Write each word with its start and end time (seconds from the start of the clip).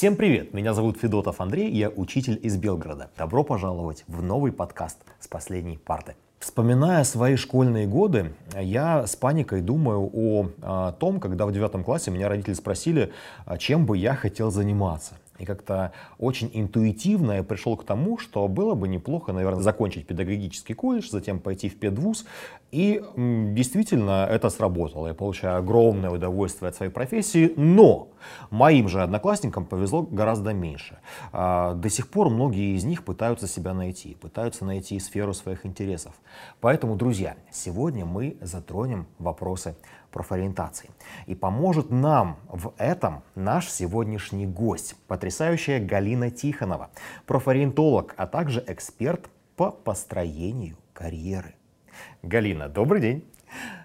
Всем 0.00 0.16
привет! 0.16 0.54
Меня 0.54 0.72
зовут 0.72 0.96
Федотов 0.96 1.42
Андрей, 1.42 1.70
я 1.70 1.90
учитель 1.90 2.40
из 2.42 2.56
Белгорода. 2.56 3.10
Добро 3.18 3.44
пожаловать 3.44 4.04
в 4.08 4.22
новый 4.22 4.50
подкаст 4.50 4.96
с 5.18 5.28
последней 5.28 5.76
парты. 5.76 6.14
Вспоминая 6.38 7.04
свои 7.04 7.36
школьные 7.36 7.86
годы, 7.86 8.32
я 8.58 9.06
с 9.06 9.14
паникой 9.14 9.60
думаю 9.60 10.10
о, 10.10 10.46
о 10.62 10.92
том, 10.92 11.20
когда 11.20 11.44
в 11.44 11.52
девятом 11.52 11.84
классе 11.84 12.10
меня 12.10 12.30
родители 12.30 12.54
спросили, 12.54 13.12
а 13.44 13.58
чем 13.58 13.84
бы 13.84 13.98
я 13.98 14.14
хотел 14.14 14.50
заниматься. 14.50 15.16
И 15.40 15.46
как-то 15.46 15.92
очень 16.18 16.50
интуитивно 16.52 17.32
я 17.32 17.42
пришел 17.42 17.74
к 17.74 17.84
тому, 17.84 18.18
что 18.18 18.46
было 18.46 18.74
бы 18.74 18.88
неплохо, 18.88 19.32
наверное, 19.32 19.62
закончить 19.62 20.06
педагогический 20.06 20.74
колледж, 20.74 21.08
затем 21.10 21.40
пойти 21.40 21.70
в 21.70 21.78
педвуз. 21.78 22.26
И 22.70 23.02
действительно 23.16 24.26
это 24.30 24.48
сработало. 24.48 25.08
Я 25.08 25.14
получаю 25.14 25.58
огромное 25.58 26.10
удовольствие 26.10 26.68
от 26.68 26.76
своей 26.76 26.92
профессии, 26.92 27.52
но 27.56 28.08
моим 28.50 28.88
же 28.88 29.02
одноклассникам 29.02 29.66
повезло 29.66 30.02
гораздо 30.02 30.52
меньше. 30.52 30.98
А, 31.32 31.74
до 31.74 31.88
сих 31.88 32.08
пор 32.08 32.30
многие 32.30 32.76
из 32.76 32.84
них 32.84 33.04
пытаются 33.04 33.48
себя 33.48 33.74
найти, 33.74 34.14
пытаются 34.14 34.64
найти 34.64 34.98
сферу 35.00 35.34
своих 35.34 35.66
интересов. 35.66 36.14
Поэтому, 36.60 36.94
друзья, 36.94 37.36
сегодня 37.50 38.06
мы 38.06 38.36
затронем 38.40 39.06
вопросы 39.18 39.76
профориентации. 40.12 40.90
И 41.26 41.34
поможет 41.34 41.90
нам 41.90 42.36
в 42.48 42.72
этом 42.78 43.22
наш 43.34 43.68
сегодняшний 43.68 44.46
гость, 44.46 44.96
потрясающая 45.08 45.84
Галина 45.84 46.30
Тихонова, 46.30 46.90
профориентолог, 47.26 48.14
а 48.16 48.26
также 48.26 48.62
эксперт 48.66 49.28
по 49.56 49.70
построению 49.70 50.76
карьеры. 50.92 51.54
Галина, 52.22 52.68
добрый 52.68 53.00
день. 53.00 53.24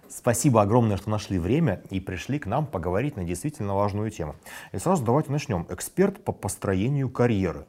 Спасибо 0.10 0.62
огромное, 0.62 0.98
что 0.98 1.10
нашли 1.10 1.38
время 1.40 1.82
и 1.90 2.00
пришли 2.00 2.40
к 2.40 2.46
нам 2.46 2.66
поговорить 2.66 3.18
на 3.18 3.24
действительно 3.24 3.76
важную 3.76 4.12
тему. 4.12 4.36
И 4.72 4.78
сразу 4.78 5.04
давайте 5.04 5.32
начнем. 5.32 5.66
Эксперт 5.70 6.24
по 6.24 6.32
построению 6.32 7.10
карьеры. 7.10 7.66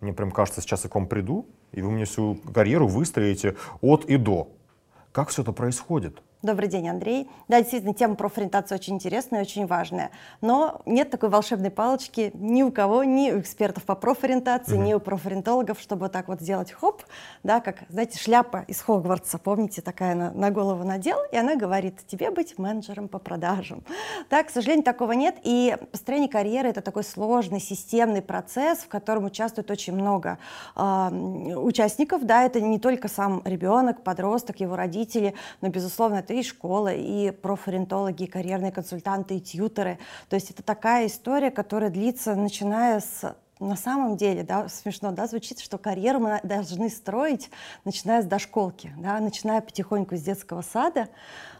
Мне 0.00 0.12
прям 0.12 0.30
кажется, 0.30 0.60
сейчас 0.60 0.84
я 0.84 0.90
к 0.90 0.94
вам 0.94 1.06
приду, 1.06 1.46
и 1.72 1.82
вы 1.82 1.90
мне 1.90 2.04
всю 2.04 2.36
карьеру 2.54 2.86
выстроите 2.86 3.56
от 3.80 4.04
и 4.04 4.16
до. 4.16 4.52
Как 5.12 5.30
все 5.30 5.42
это 5.42 5.52
происходит? 5.52 6.22
Добрый 6.42 6.70
день, 6.70 6.88
Андрей. 6.88 7.28
Да, 7.48 7.58
действительно, 7.58 7.92
тема 7.92 8.14
профориентации 8.14 8.74
очень 8.74 8.94
интересная 8.94 9.40
и 9.40 9.42
очень 9.42 9.66
важная. 9.66 10.10
Но 10.40 10.80
нет 10.86 11.10
такой 11.10 11.28
волшебной 11.28 11.70
палочки 11.70 12.30
ни 12.32 12.62
у 12.62 12.72
кого, 12.72 13.04
ни 13.04 13.30
у 13.30 13.40
экспертов 13.40 13.84
по 13.84 13.94
профориентации, 13.94 14.76
угу. 14.76 14.82
ни 14.82 14.94
у 14.94 15.00
профориентологов, 15.00 15.78
чтобы 15.78 16.04
вот 16.04 16.12
так 16.12 16.28
вот 16.28 16.40
сделать 16.40 16.72
хоп, 16.72 17.02
да, 17.42 17.60
как, 17.60 17.82
знаете, 17.90 18.18
шляпа 18.18 18.64
из 18.68 18.80
Хогвартса, 18.80 19.36
помните, 19.36 19.82
такая 19.82 20.14
на, 20.14 20.30
на 20.30 20.50
голову 20.50 20.82
надел, 20.82 21.18
и 21.30 21.36
она 21.36 21.56
говорит, 21.56 21.98
тебе 22.06 22.30
быть 22.30 22.56
менеджером 22.56 23.08
по 23.08 23.18
продажам. 23.18 23.84
Так, 24.30 24.46
к 24.46 24.50
сожалению, 24.50 24.84
такого 24.84 25.12
нет. 25.12 25.36
И 25.42 25.76
построение 25.92 26.30
карьеры— 26.30 26.68
это 26.70 26.80
такой 26.80 27.04
сложный, 27.04 27.60
системный 27.60 28.22
процесс, 28.22 28.78
в 28.78 28.88
котором 28.88 29.26
участвует 29.26 29.70
очень 29.70 29.92
много 29.92 30.38
э, 30.74 31.10
участников. 31.54 32.24
Да, 32.24 32.44
это 32.44 32.62
не 32.62 32.78
только 32.78 33.08
сам 33.08 33.42
ребенок, 33.44 34.02
подросток, 34.02 34.60
его 34.60 34.74
родители, 34.74 35.34
но, 35.60 35.68
безусловно, 35.68 36.16
это 36.16 36.29
и 36.32 36.42
школа, 36.42 36.92
и 36.92 37.30
профориентологи, 37.30 38.24
и 38.24 38.26
карьерные 38.26 38.72
консультанты, 38.72 39.36
и 39.36 39.40
тьютеры. 39.40 39.98
То 40.28 40.34
есть 40.34 40.50
это 40.50 40.62
такая 40.62 41.06
история, 41.06 41.50
которая 41.50 41.90
длится, 41.90 42.34
начиная 42.34 43.00
с 43.00 43.34
на 43.60 43.76
самом 43.76 44.16
деле, 44.16 44.42
да, 44.42 44.68
смешно, 44.68 45.12
да, 45.12 45.26
звучит, 45.26 45.60
что 45.60 45.76
карьеру 45.76 46.18
мы 46.18 46.40
должны 46.42 46.88
строить, 46.88 47.50
начиная 47.84 48.22
с 48.22 48.24
дошколки, 48.24 48.90
да, 48.96 49.20
начиная 49.20 49.60
потихоньку 49.60 50.16
с 50.16 50.22
детского 50.22 50.62
сада, 50.62 51.08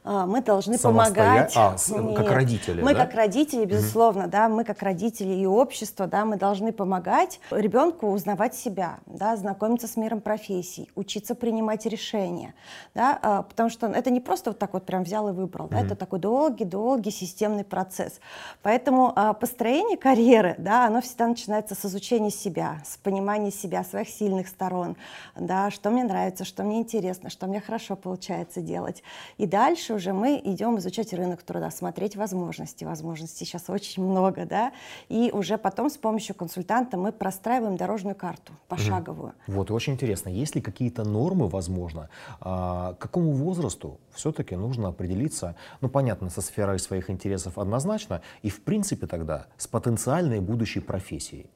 мы 0.05 0.41
должны 0.41 0.79
помогать. 0.79 1.53
А, 1.57 1.77
с, 1.77 1.93
как 1.93 2.31
родители, 2.31 2.83
Мы 2.83 2.95
да? 2.95 3.05
как 3.05 3.15
родители, 3.15 3.65
безусловно, 3.65 4.23
mm-hmm. 4.23 4.29
да, 4.29 4.49
мы 4.49 4.65
как 4.65 4.83
родители 4.83 5.35
и 5.35 5.47
общество, 5.47 6.07
да, 6.07 6.25
мы 6.25 6.37
должны 6.37 6.73
помогать 6.73 7.41
ребенку 7.51 8.09
узнавать 8.09 8.55
себя, 8.55 8.99
да, 9.07 9.37
знакомиться 9.37 9.87
с 9.87 9.97
миром 9.97 10.21
профессий, 10.21 10.91
учиться 10.95 11.35
принимать 11.35 11.87
решения, 11.87 12.55
да, 12.95 13.19
а, 13.23 13.43
потому 13.43 13.69
что 13.69 13.87
это 13.89 14.11
не 14.11 14.21
просто 14.21 14.51
вот 14.51 14.59
так 14.59 14.73
вот 14.73 14.87
прям 14.87 15.03
взял 15.03 15.29
и 15.29 15.33
выбрал, 15.33 15.67
mm-hmm. 15.67 15.71
да, 15.71 15.81
это 15.81 15.97
такой 15.97 16.19
долгий-долгий 16.19 17.11
системный 17.11 17.65
процесс. 17.65 18.21
Поэтому 18.63 19.13
а, 19.15 19.35
построение 19.35 19.97
карьеры, 19.97 20.55
да, 20.59 20.87
оно 20.87 21.01
всегда 21.03 21.29
начинается 21.29 21.75
с 21.75 21.85
изучения 21.85 22.31
себя, 22.31 22.81
с 22.85 22.97
понимания 22.97 23.51
себя, 23.51 23.85
своих 23.85 24.09
сильных 24.09 24.49
сторон, 24.49 24.97
да, 25.37 25.71
что 25.71 25.91
мне 25.91 26.05
нравится, 26.05 26.45
что 26.45 26.63
мне 26.63 26.79
интересно, 26.79 27.31
что 27.31 27.47
мне 27.47 27.61
хорошо 27.61 27.97
получается 27.97 28.61
делать. 28.61 29.03
И 29.37 29.47
дальше 29.47 29.90
дальше 29.91 29.95
уже 29.95 30.13
мы 30.13 30.41
идем 30.45 30.79
изучать 30.79 31.13
рынок 31.13 31.43
труда, 31.43 31.71
смотреть 31.71 32.17
возможности. 32.17 32.85
Возможностей 32.85 33.45
сейчас 33.45 33.69
очень 33.69 34.03
много, 34.03 34.47
да, 34.47 34.73
и 35.09 35.31
уже 35.33 35.59
потом 35.59 35.91
с 35.91 35.97
помощью 35.97 36.35
консультанта 36.35 36.97
мы 36.97 37.13
простраиваем 37.13 37.77
дорожную 37.77 38.15
карту 38.15 38.53
пошаговую. 38.69 39.33
Угу. 39.47 39.57
Вот, 39.57 39.71
и 39.71 39.73
очень 39.73 39.95
интересно, 39.95 40.31
есть 40.31 40.55
ли 40.55 40.61
какие-то 40.61 41.05
нормы, 41.05 41.49
возможно, 41.49 42.09
а, 42.41 42.95
к 42.95 42.99
какому 42.99 43.33
возрасту 43.33 43.99
все-таки 44.15 44.57
нужно 44.57 44.89
определиться, 44.89 45.55
ну, 45.81 45.89
понятно, 45.89 46.31
со 46.31 46.41
сферой 46.41 46.79
своих 46.79 47.11
интересов 47.11 47.59
однозначно, 47.59 48.21
и, 48.43 48.49
в 48.49 48.61
принципе, 48.63 49.07
тогда 49.07 49.47
с 49.57 49.67
потенциальной 49.67 50.41
будущей 50.41 50.81
профессией? 50.81 51.47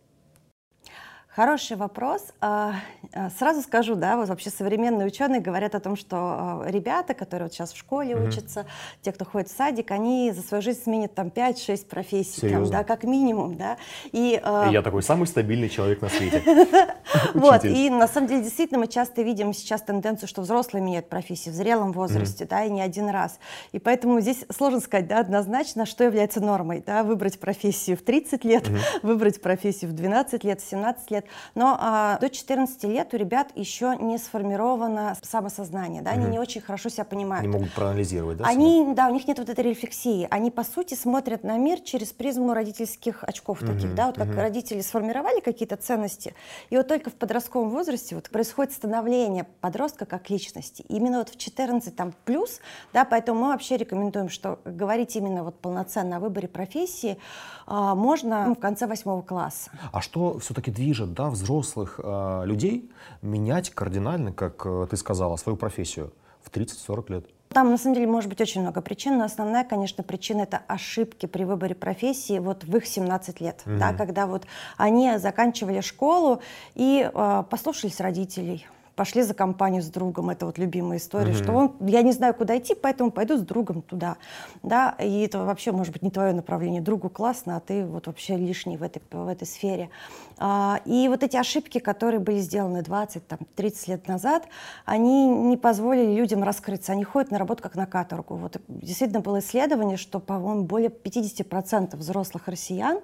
Хороший 1.35 1.77
вопрос. 1.77 2.23
А, 2.41 2.75
а, 3.13 3.29
сразу 3.29 3.61
скажу, 3.63 3.97
да, 3.97 4.17
вот 4.17 4.29
вообще 4.29 4.51
современные 4.51 5.09
ученые 5.09 5.41
говорят 5.41 5.75
о 5.75 5.81
том, 5.81 5.97
что 5.97 6.17
а, 6.17 6.65
ребята, 6.69 7.13
которые 7.13 7.47
вот 7.47 7.53
сейчас 7.53 7.73
в 7.73 7.77
школе 7.77 8.13
mm-hmm. 8.13 8.29
учатся, 8.29 8.67
те, 9.03 9.11
кто 9.11 9.25
ходит 9.25 9.49
в 9.49 9.57
садик, 9.57 9.91
они 9.91 10.31
за 10.31 10.43
свою 10.43 10.63
жизнь 10.63 10.85
сменят 10.85 11.13
там 11.17 11.33
5-6 11.35 11.87
профессий, 11.87 12.49
там, 12.49 12.71
да, 12.71 12.85
как 12.85 13.03
минимум, 13.03 13.57
да. 13.57 13.79
И, 14.13 14.41
и 14.69 14.73
я 14.73 14.81
такой 14.81 15.03
самый 15.03 15.27
стабильный 15.27 15.69
человек 15.69 16.03
на 16.03 16.09
свете. 16.09 16.41
Вот, 17.33 17.65
и 17.65 17.91
на 17.91 18.09
самом 18.09 18.29
деле 18.29 18.43
действительно 18.43 18.81
мы 18.81 18.87
часто 18.89 19.23
видим 19.23 19.53
сейчас 19.53 19.83
тенденцию, 19.83 20.29
что 20.29 20.43
взрослые 20.43 20.83
меняют 20.83 21.09
профессию 21.09 21.55
в 21.55 21.57
зрелом 21.57 21.93
возрасте, 21.93 22.45
да, 22.45 22.65
и 22.65 22.71
не 22.71 22.81
один 22.81 23.09
раз. 23.09 23.39
И 23.73 23.79
поэтому 23.79 24.21
здесь 24.21 24.45
сложно 24.57 24.81
сказать, 24.81 25.07
да, 25.07 25.21
однозначно, 25.21 25.87
что 25.87 26.05
является 26.05 26.41
нормой, 26.41 26.83
да, 26.85 27.03
выбрать 27.03 27.39
профессию 27.39 27.97
в 27.97 28.03
30 28.03 28.45
лет, 28.45 28.65
выбрать 29.03 29.41
профессию 29.41 29.91
в 29.91 29.95
12 29.95 30.45
лет, 30.45 30.61
в 30.61 30.69
17 30.69 31.11
лет, 31.11 31.24
но 31.55 31.77
а, 31.81 32.19
до 32.19 32.31
14 32.31 32.85
лет 32.85 33.13
у 33.13 33.17
ребят 33.17 33.49
еще 33.55 33.97
не 34.01 34.19
сформировано 34.19 35.17
самосознание, 35.23 36.03
да, 36.03 36.13
угу. 36.13 36.21
они 36.21 36.31
не 36.31 36.39
очень 36.39 36.61
хорошо 36.61 36.89
себя 36.89 37.05
понимают. 37.05 37.45
Они 37.45 37.53
могут 37.53 37.73
проанализировать, 37.73 38.39
да? 38.39 38.45
Они, 38.47 38.83
себя? 38.83 38.95
да, 38.95 39.09
у 39.09 39.15
них 39.15 39.27
нет 39.27 39.39
вот 39.39 39.49
этой 39.49 39.65
рефлексии. 39.65 40.27
Они, 40.31 40.51
по 40.51 40.65
сути, 40.65 40.95
смотрят 40.95 41.45
на 41.45 41.57
мир 41.57 41.81
через 41.81 42.13
призму 42.13 42.55
родительских 42.55 43.25
очков 43.25 43.63
угу. 43.63 43.73
таких, 43.73 43.95
да, 43.95 44.07
вот 44.07 44.17
как 44.17 44.29
угу. 44.29 44.37
родители 44.37 44.81
сформировали 44.81 45.41
какие-то 45.41 45.77
ценности, 45.77 46.35
и 46.71 46.77
вот 46.77 46.89
только 46.89 47.11
в 47.11 47.15
подростковом 47.15 47.71
возрасте 47.71 48.15
вот 48.15 48.31
происходит 48.31 48.73
становление 48.73 49.47
подростка 49.61 50.07
как 50.07 50.31
личности. 50.31 50.85
И 50.89 50.97
именно 50.97 51.19
вот 51.19 51.29
в 51.29 51.37
14 51.37 51.95
там 51.95 52.15
плюс, 52.25 52.61
да, 52.93 53.05
поэтому 53.05 53.41
мы 53.41 53.49
вообще 53.49 53.77
рекомендуем, 53.77 54.29
что 54.29 54.61
говорить 54.65 55.17
именно 55.17 55.45
вот 55.45 55.61
полноценно 55.61 56.17
о 56.17 56.21
выборе 56.21 56.49
профессии 56.49 57.19
а, 57.67 57.95
можно 57.95 58.47
ну, 58.47 58.55
в 58.55 58.59
конце 58.59 58.87
восьмого 58.87 59.23
класса. 59.23 59.71
А 59.93 60.01
что 60.01 60.39
все-таки 60.39 60.71
движет, 60.71 61.14
да, 61.15 61.31
взрослых 61.31 62.01
э, 62.03 62.43
людей 62.45 62.91
менять 63.23 63.71
кардинально, 63.71 64.33
как 64.33 64.67
э, 64.67 64.87
ты 64.91 64.97
сказала, 64.97 65.37
свою 65.37 65.57
профессию 65.57 66.13
в 66.43 66.51
30-40 66.51 67.13
лет? 67.13 67.27
Там, 67.51 67.71
на 67.71 67.79
самом 67.79 67.95
деле, 67.95 68.09
может 68.09 68.29
быть 68.29 68.41
очень 68.41 68.63
много 68.63 68.81
причин, 68.81 69.17
но 69.19 69.25
основная, 69.25 69.65
конечно, 69.65 70.03
причина— 70.03 70.41
это 70.43 70.61
ошибки 70.67 71.27
при 71.27 71.45
выборе 71.45 71.77
профессии 71.77 72.41
вот 72.41 72.65
в 72.65 72.77
их 72.77 72.85
17 72.85 73.41
лет, 73.41 73.63
mm-hmm. 73.65 73.79
да, 73.79 73.93
когда 73.93 74.27
вот 74.27 74.45
они 74.77 75.19
заканчивали 75.19 75.81
школу 75.81 76.41
и 76.75 77.09
э, 77.13 77.45
послушались 77.49 78.01
родителей, 78.01 78.67
пошли 78.97 79.23
за 79.23 79.35
компанию 79.35 79.83
с 79.83 79.87
другом, 79.87 80.31
это 80.31 80.47
вот 80.47 80.59
любимая 80.59 80.99
история, 80.99 81.33
mm-hmm. 81.33 81.43
что 81.43 81.53
он, 81.53 81.77
я 81.81 82.03
не 82.03 82.13
знаю, 82.13 82.35
куда 82.35 82.57
идти, 82.59 82.75
поэтому 82.75 83.11
пойду 83.11 83.37
с 83.37 83.41
другом 83.41 83.83
туда, 83.83 84.17
да, 84.63 84.95
и 85.01 85.23
это 85.23 85.45
вообще, 85.45 85.73
может 85.73 85.93
быть, 85.93 86.03
не 86.03 86.11
твое 86.11 86.33
направление, 86.33 86.81
другу 86.81 87.09
классно, 87.09 87.57
а 87.57 87.61
ты 87.61 87.85
вот 87.85 88.07
вообще 88.07 88.37
лишний 88.37 88.77
в 88.77 88.83
этой, 88.83 89.03
в 89.11 89.29
этой 89.29 89.47
сфере. 89.47 89.91
А, 90.39 90.81
и 90.85 91.09
вот 91.09 91.23
эти 91.23 91.37
ошибки, 91.37 91.79
которые 91.79 92.21
были 92.21 92.39
сделаны 92.39 92.83
20, 92.83 93.27
там, 93.27 93.39
30 93.55 93.89
лет 93.89 94.09
назад, 94.09 94.49
они 94.85 95.29
не 95.29 95.57
позволили 95.57 96.15
людям 96.15 96.43
раскрыться, 96.43 96.93
они 96.93 97.05
ходят 97.05 97.31
на 97.31 97.39
работу 97.39 97.63
как 97.63 97.75
на 97.77 97.87
каторгу. 97.87 98.37
Вот 98.37 98.61
действительно 98.69 99.21
было 99.21 99.39
исследование, 99.39 99.97
что, 99.97 100.21
по-моему, 100.21 100.65
более 100.65 100.91
50% 100.91 101.97
взрослых 101.97 102.49
россиян 102.49 103.01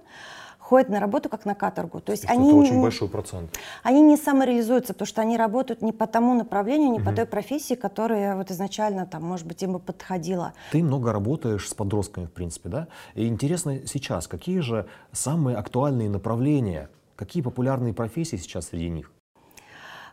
ходят 0.71 0.89
на 0.89 1.01
работу 1.01 1.29
как 1.29 1.47
на 1.47 1.57
каторгу. 1.57 2.01
То 2.01 2.13
есть 2.13 2.23
это 2.25 2.33
они, 2.33 2.53
очень 2.53 2.81
большой 2.81 3.09
процент. 3.09 3.59
Они 3.83 4.01
не 4.03 4.17
самореализуются, 4.17 4.93
потому 4.93 5.07
что 5.09 5.21
они 5.21 5.37
работают 5.37 5.83
не 5.83 5.93
по 5.93 6.07
тому 6.07 6.35
направлению, 6.35 6.93
не 6.93 7.01
угу. 7.01 7.07
по 7.07 7.13
той 7.13 7.27
профессии, 7.27 7.75
которая 7.75 8.37
вот 8.37 8.53
изначально, 8.53 9.05
там, 9.05 9.25
может 9.25 9.49
быть, 9.49 9.61
им 9.65 9.73
бы 9.73 9.81
подходила. 9.81 10.53
Ты 10.71 10.85
много 10.85 11.13
работаешь 11.13 11.69
с 11.69 11.75
подростками, 11.75 12.27
в 12.27 12.33
принципе, 12.33 12.69
да? 12.69 12.87
И 13.17 13.27
интересно 13.27 13.85
сейчас, 13.85 14.29
какие 14.29 14.61
же 14.61 14.87
самые 15.11 15.57
актуальные 15.57 16.09
направления, 16.09 16.89
какие 17.17 17.43
популярные 17.43 17.93
профессии 17.93 18.37
сейчас 18.37 18.69
среди 18.69 18.91
них? 18.91 19.11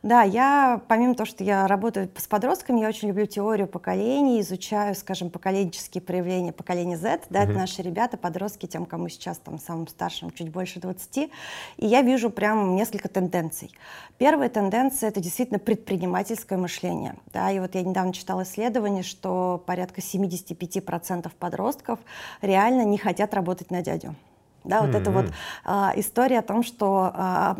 Да, 0.03 0.21
я, 0.23 0.81
помимо 0.87 1.15
того, 1.15 1.25
что 1.25 1.43
я 1.43 1.67
работаю 1.67 2.09
с 2.15 2.27
подростками, 2.27 2.79
я 2.79 2.87
очень 2.87 3.07
люблю 3.07 3.25
теорию 3.25 3.67
поколений, 3.67 4.41
изучаю, 4.41 4.95
скажем, 4.95 5.29
поколенческие 5.29 6.01
проявления 6.01 6.51
поколения 6.51 6.97
Z, 6.97 7.21
да, 7.29 7.41
угу. 7.41 7.51
это 7.51 7.59
наши 7.59 7.81
ребята, 7.81 8.17
подростки, 8.17 8.65
тем, 8.65 8.85
кому 8.85 9.09
сейчас 9.09 9.37
там 9.37 9.59
самым 9.59 9.87
старшим 9.87 10.31
чуть 10.31 10.49
больше 10.49 10.79
20, 10.79 11.17
и 11.17 11.29
я 11.77 12.01
вижу 12.01 12.29
прям 12.29 12.75
несколько 12.75 13.09
тенденций. 13.09 13.71
Первая 14.17 14.49
тенденция— 14.49 15.09
это 15.09 15.19
действительно 15.19 15.59
предпринимательское 15.59 16.57
мышление, 16.57 17.15
да, 17.33 17.51
и 17.51 17.59
вот 17.59 17.75
я 17.75 17.83
недавно 17.83 18.13
читала 18.13 18.43
исследование, 18.43 19.03
что 19.03 19.63
порядка 19.65 20.01
75% 20.01 21.31
подростков 21.39 21.99
реально 22.41 22.83
не 22.83 22.97
хотят 22.97 23.33
работать 23.33 23.71
на 23.71 23.81
дядю. 23.81 24.15
Да, 24.63 24.81
вот 24.81 24.89
mm-hmm. 24.89 25.01
эта 25.01 25.11
вот 25.11 25.25
а, 25.63 25.93
история 25.95 26.39
о 26.39 26.41
том, 26.41 26.61
что 26.61 27.11
а, 27.13 27.57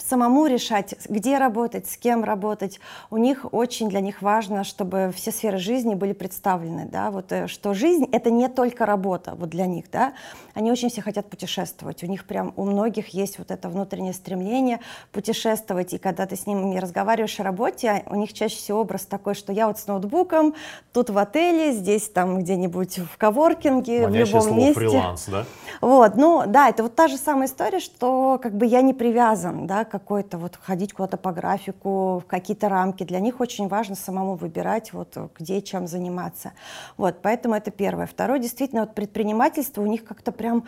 самому 0.00 0.46
решать, 0.46 0.94
где 1.08 1.38
работать, 1.38 1.88
с 1.88 1.96
кем 1.96 2.22
работать, 2.22 2.78
у 3.10 3.16
них 3.16 3.46
очень 3.52 3.88
для 3.88 4.00
них 4.00 4.22
важно, 4.22 4.62
чтобы 4.62 5.12
все 5.14 5.32
сферы 5.32 5.58
жизни 5.58 5.94
были 5.94 6.12
представлены, 6.12 6.88
да, 6.90 7.10
вот 7.10 7.32
э, 7.32 7.48
что 7.48 7.74
жизнь 7.74 8.08
это 8.12 8.30
не 8.30 8.48
только 8.48 8.86
работа, 8.86 9.34
вот 9.34 9.48
для 9.48 9.66
них, 9.66 9.86
да, 9.90 10.12
они 10.54 10.70
очень 10.70 10.88
все 10.88 11.02
хотят 11.02 11.28
путешествовать, 11.28 12.04
у 12.04 12.06
них 12.06 12.24
прям 12.26 12.52
у 12.56 12.64
многих 12.64 13.08
есть 13.08 13.38
вот 13.38 13.50
это 13.50 13.68
внутреннее 13.68 14.12
стремление 14.12 14.80
путешествовать, 15.10 15.94
и 15.94 15.98
когда 15.98 16.26
ты 16.26 16.36
с 16.36 16.46
ними 16.46 16.78
разговариваешь 16.78 17.40
о 17.40 17.42
работе, 17.42 18.04
у 18.06 18.14
них 18.14 18.32
чаще 18.32 18.56
всего 18.56 18.80
образ 18.80 19.04
такой, 19.06 19.34
что 19.34 19.52
я 19.52 19.66
вот 19.66 19.78
с 19.78 19.86
ноутбуком, 19.88 20.54
тут 20.92 21.10
в 21.10 21.18
отеле, 21.18 21.72
здесь 21.72 22.08
там 22.08 22.38
где-нибудь 22.38 22.98
в 22.98 23.16
коворкинге, 23.18 24.02
Манящее 24.02 24.24
в 24.24 24.28
любом 24.28 24.42
слово 24.42 24.56
месте. 24.56 24.74
фриланс, 24.74 25.24
да? 25.26 25.44
Вот, 25.80 26.14
ну 26.16 26.35
да, 26.46 26.68
это 26.68 26.82
вот 26.82 26.94
та 26.94 27.08
же 27.08 27.16
самая 27.16 27.46
история, 27.48 27.80
что 27.80 28.38
как 28.42 28.54
бы 28.54 28.66
я 28.66 28.82
не 28.82 28.92
привязан, 28.92 29.66
да, 29.66 29.84
какой-то 29.84 30.36
вот 30.36 30.56
ходить 30.60 30.92
куда-то 30.92 31.16
по 31.16 31.32
графику, 31.32 32.18
в 32.18 32.26
какие-то 32.26 32.68
рамки. 32.68 33.04
Для 33.04 33.20
них 33.20 33.40
очень 33.40 33.68
важно 33.68 33.94
самому 33.94 34.34
выбирать, 34.34 34.92
вот 34.92 35.16
где 35.38 35.62
чем 35.62 35.86
заниматься. 35.86 36.52
Вот, 36.96 37.22
поэтому 37.22 37.54
это 37.54 37.70
первое. 37.70 38.06
Второе, 38.06 38.38
действительно, 38.38 38.82
вот 38.82 38.94
предпринимательство 38.94 39.82
у 39.82 39.86
них 39.86 40.04
как-то 40.04 40.32
прям 40.32 40.64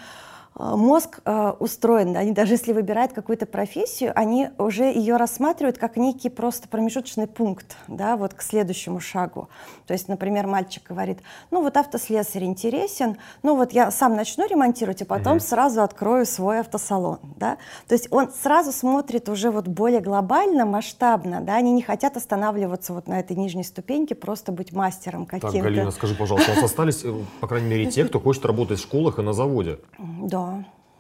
мозг 0.59 1.21
э, 1.25 1.53
устроен, 1.61 2.17
они 2.17 2.33
даже 2.33 2.55
если 2.55 2.73
выбирают 2.73 3.13
какую-то 3.13 3.47
профессию, 3.47 4.13
они 4.15 4.49
уже 4.59 4.85
ее 4.85 5.17
рассматривают 5.17 5.79
как 5.79 5.97
некий 5.97 6.29
просто 6.29 6.69
промежуточный 6.69 7.29
пункт, 7.29 7.77
да, 7.87 8.17
вот 8.17 8.35
к 8.35 8.43
следующему 8.43 8.99
шагу. 9.01 9.49
То 9.87 9.95
есть, 9.95 10.09
например, 10.09 10.47
мальчик 10.47 10.83
говорит, 10.89 11.21
ну 11.51 11.63
вот 11.63 11.77
автослесарь 11.77 12.45
интересен, 12.45 13.17
ну 13.43 13.57
вот 13.57 13.73
я 13.73 13.91
сам 13.91 14.17
начну 14.17 14.49
ремонтировать, 14.49 15.03
а 15.03 15.05
потом 15.05 15.37
mm-hmm. 15.37 15.49
сразу 15.49 15.83
открою 15.83 16.27
свой 16.27 16.61
автосалон, 16.61 17.21
да. 17.37 17.57
То 17.87 17.95
есть 17.95 18.09
он 18.11 18.31
сразу 18.33 18.73
смотрит 18.73 19.29
уже 19.29 19.51
вот 19.51 19.69
более 19.69 20.01
глобально, 20.01 20.67
масштабно, 20.67 21.41
да, 21.41 21.55
они 21.55 21.73
не 21.73 21.83
хотят 21.83 22.17
останавливаться 22.17 22.93
вот 22.93 23.07
на 23.07 23.21
этой 23.21 23.37
нижней 23.37 23.65
ступеньке, 23.65 24.15
просто 24.15 24.51
быть 24.51 24.73
мастером 24.73 25.25
каким-то. 25.25 25.53
Так, 25.53 25.63
Галина, 25.63 25.91
скажи, 25.93 26.15
пожалуйста, 26.15 26.53
у 26.53 26.55
нас 26.57 26.65
остались, 26.65 27.05
э, 27.05 27.15
по 27.41 27.47
крайней 27.47 27.69
мере, 27.69 27.87
те, 27.87 28.05
кто 28.05 28.19
хочет 28.19 28.45
работать 28.45 28.81
в 28.81 28.83
школах 28.83 29.19
и 29.19 29.23
на 29.23 29.33
заводе? 29.33 29.79
Да, 29.99 30.48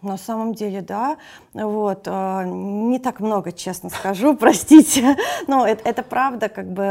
на 0.02 0.16
самом 0.16 0.54
деле, 0.54 0.80
да. 0.80 1.16
Вот. 1.54 2.06
Э, 2.06 2.44
не 2.46 2.98
так 2.98 3.20
много, 3.20 3.52
честно 3.52 3.90
скажу, 3.90 4.36
простите. 4.40 5.16
Но 5.46 5.66
это, 5.66 5.88
это 5.88 6.02
правда, 6.02 6.48
как 6.48 6.70
бы. 6.70 6.84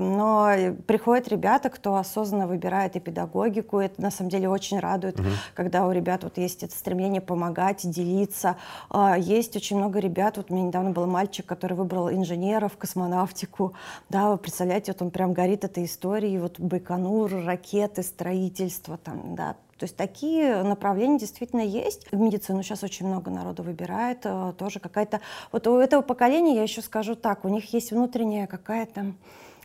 Но 0.00 0.50
приходят 0.86 1.28
ребята, 1.28 1.70
кто 1.70 1.96
осознанно 1.96 2.46
выбирает 2.46 2.96
и 2.96 3.00
педагогику. 3.00 3.78
Это 3.78 4.00
на 4.00 4.10
самом 4.10 4.30
деле 4.30 4.48
очень 4.48 4.78
радует, 4.78 5.18
угу. 5.18 5.28
когда 5.54 5.86
у 5.86 5.92
ребят 5.92 6.24
вот 6.24 6.38
есть 6.38 6.62
это 6.62 6.74
стремление 6.74 7.20
помогать, 7.20 7.88
делиться. 7.88 8.56
Э, 8.90 9.14
есть 9.18 9.56
очень 9.56 9.76
много 9.76 9.98
ребят. 9.98 10.36
Вот 10.36 10.50
у 10.50 10.54
меня 10.54 10.66
недавно 10.66 10.90
был 10.90 11.06
мальчик, 11.06 11.44
который 11.44 11.76
выбрал 11.76 12.10
инженеров, 12.10 12.76
космонавтику. 12.76 13.74
Да, 14.08 14.30
вы 14.30 14.36
представляете, 14.38 14.92
вот 14.92 15.02
он 15.02 15.10
прям 15.10 15.32
горит 15.32 15.64
этой 15.64 15.84
историей. 15.84 16.38
Вот 16.38 16.60
Байконур, 16.60 17.44
ракеты, 17.44 18.02
строительство, 18.02 18.96
там, 18.96 19.34
да, 19.34 19.56
то 19.78 19.84
есть 19.84 19.96
такие 19.96 20.62
направления 20.62 21.18
действительно 21.18 21.60
есть. 21.60 22.10
В 22.12 22.16
медицину 22.16 22.62
сейчас 22.62 22.82
очень 22.84 23.06
много 23.06 23.30
народу 23.30 23.62
выбирает, 23.62 24.20
э, 24.24 24.52
тоже 24.56 24.78
какая-то... 24.78 25.20
Вот 25.50 25.66
у 25.66 25.78
этого 25.78 26.02
поколения, 26.02 26.54
я 26.54 26.62
еще 26.62 26.82
скажу 26.82 27.16
так, 27.16 27.44
у 27.44 27.48
них 27.48 27.72
есть 27.72 27.90
внутренняя 27.90 28.46
какая-то 28.46 29.14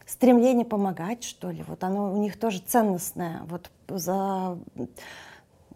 стремление 0.07 0.65
помогать, 0.65 1.23
что 1.23 1.51
ли. 1.51 1.63
Вот 1.67 1.83
оно 1.83 2.13
у 2.13 2.17
них 2.17 2.39
тоже 2.39 2.59
ценностное. 2.59 3.41
Вот 3.47 3.69
за 3.87 4.57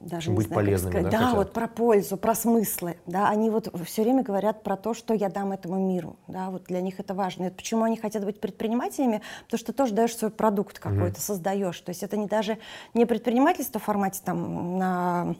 даже 0.01 0.31
быть 0.31 0.47
знаю, 0.47 0.63
полезными, 0.63 1.03
да, 1.03 1.09
да 1.09 1.17
хотят? 1.17 1.35
вот 1.35 1.53
про 1.53 1.67
пользу, 1.67 2.17
про 2.17 2.35
смыслы, 2.35 2.97
да, 3.05 3.29
они 3.29 3.49
вот 3.49 3.73
все 3.85 4.03
время 4.03 4.23
говорят 4.23 4.63
про 4.63 4.77
то, 4.77 4.93
что 4.93 5.13
я 5.13 5.29
дам 5.29 5.51
этому 5.51 5.79
миру, 5.79 6.17
да, 6.27 6.49
вот 6.49 6.65
для 6.65 6.81
них 6.81 6.99
это 6.99 7.13
важно. 7.13 7.45
Это 7.45 7.55
почему 7.55 7.83
они 7.83 7.97
хотят 7.97 8.25
быть 8.25 8.39
предпринимателями? 8.39 9.21
Потому 9.45 9.59
что 9.59 9.71
ты 9.71 9.77
тоже 9.77 9.93
даешь 9.93 10.15
свой 10.15 10.31
продукт 10.31 10.79
какой-то, 10.79 11.17
угу. 11.17 11.21
создаешь. 11.21 11.79
То 11.81 11.89
есть 11.89 12.03
это 12.03 12.17
не 12.17 12.27
даже 12.27 12.57
не 12.93 13.05
предпринимательство 13.05 13.79
в 13.79 13.83
формате 13.83 14.21
там 14.23 14.77
на 14.77 15.35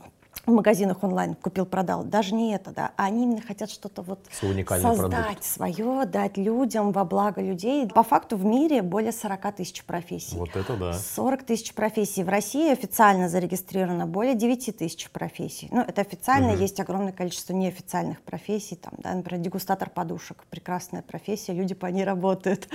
в 0.46 0.52
магазинах 0.52 1.04
онлайн 1.04 1.36
купил-продал, 1.36 2.04
даже 2.04 2.34
не 2.34 2.54
это, 2.54 2.72
да, 2.72 2.92
а 2.98 3.06
они 3.06 3.24
именно 3.24 3.42
хотят 3.42 3.70
что-то 3.70 4.02
вот 4.02 4.20
создать 4.32 4.66
продукт. 4.66 5.44
свое, 5.44 6.06
дать 6.06 6.38
людям 6.38 6.92
во 6.92 7.06
благо 7.06 7.42
людей. 7.42 7.88
По 7.88 8.04
факту 8.04 8.38
в 8.38 8.46
мире 8.46 8.82
более 8.82 9.12
40 9.12 9.56
тысяч 9.56 9.84
профессий. 9.84 10.36
Вот 10.36 10.56
это 10.56 10.76
да. 10.76 10.94
40 10.94 11.44
тысяч 11.44 11.74
профессий. 11.74 12.24
В 12.24 12.30
России 12.30 12.72
официально 12.72 13.30
зарегистрировано 13.30 14.08
более 14.08 14.36
9 14.36 14.78
тысяч 14.78 15.10
профессий. 15.12 15.68
Ну, 15.72 15.82
это 15.82 16.02
официально, 16.02 16.54
угу. 16.54 16.62
есть 16.62 16.80
огромное 16.80 17.14
количество 17.14 17.54
неофициальных 17.54 18.22
профессий, 18.22 18.76
там, 18.76 18.94
да, 18.98 19.14
например, 19.14 19.44
дегустатор 19.44 19.90
подушек, 19.90 20.44
прекрасная 20.50 21.02
профессия, 21.02 21.54
люди 21.54 21.76
по 21.76 21.86
ней 21.86 22.04
работают, 22.04 22.68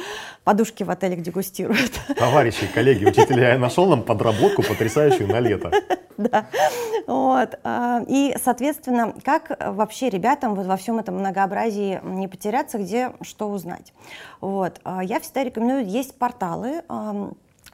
подушки 0.44 0.82
в 0.84 0.90
отелях 0.90 1.20
дегустируют. 1.22 1.92
Товарищи, 2.16 2.66
коллеги, 2.72 3.04
учителя, 3.06 3.52
я 3.52 3.58
нашел 3.58 3.86
нам 3.86 4.02
подработку 4.02 4.62
потрясающую 4.62 5.28
на 5.28 5.40
лето. 5.40 5.72
Да, 6.26 6.46
вот. 7.06 7.58
А, 7.62 8.02
и, 8.06 8.34
соответственно, 8.42 9.14
как 9.22 9.56
вообще 9.60 10.08
ребятам 10.08 10.54
вот 10.54 10.66
во 10.66 10.76
всем 10.76 10.98
этом 10.98 11.16
многообразии 11.16 12.00
не 12.02 12.26
потеряться, 12.26 12.78
где 12.78 13.12
что 13.20 13.50
узнать? 13.50 13.92
Вот. 14.40 14.80
А, 14.84 15.04
я 15.04 15.20
всегда 15.20 15.44
рекомендую, 15.44 15.86
есть 15.86 16.18
порталы, 16.18 16.82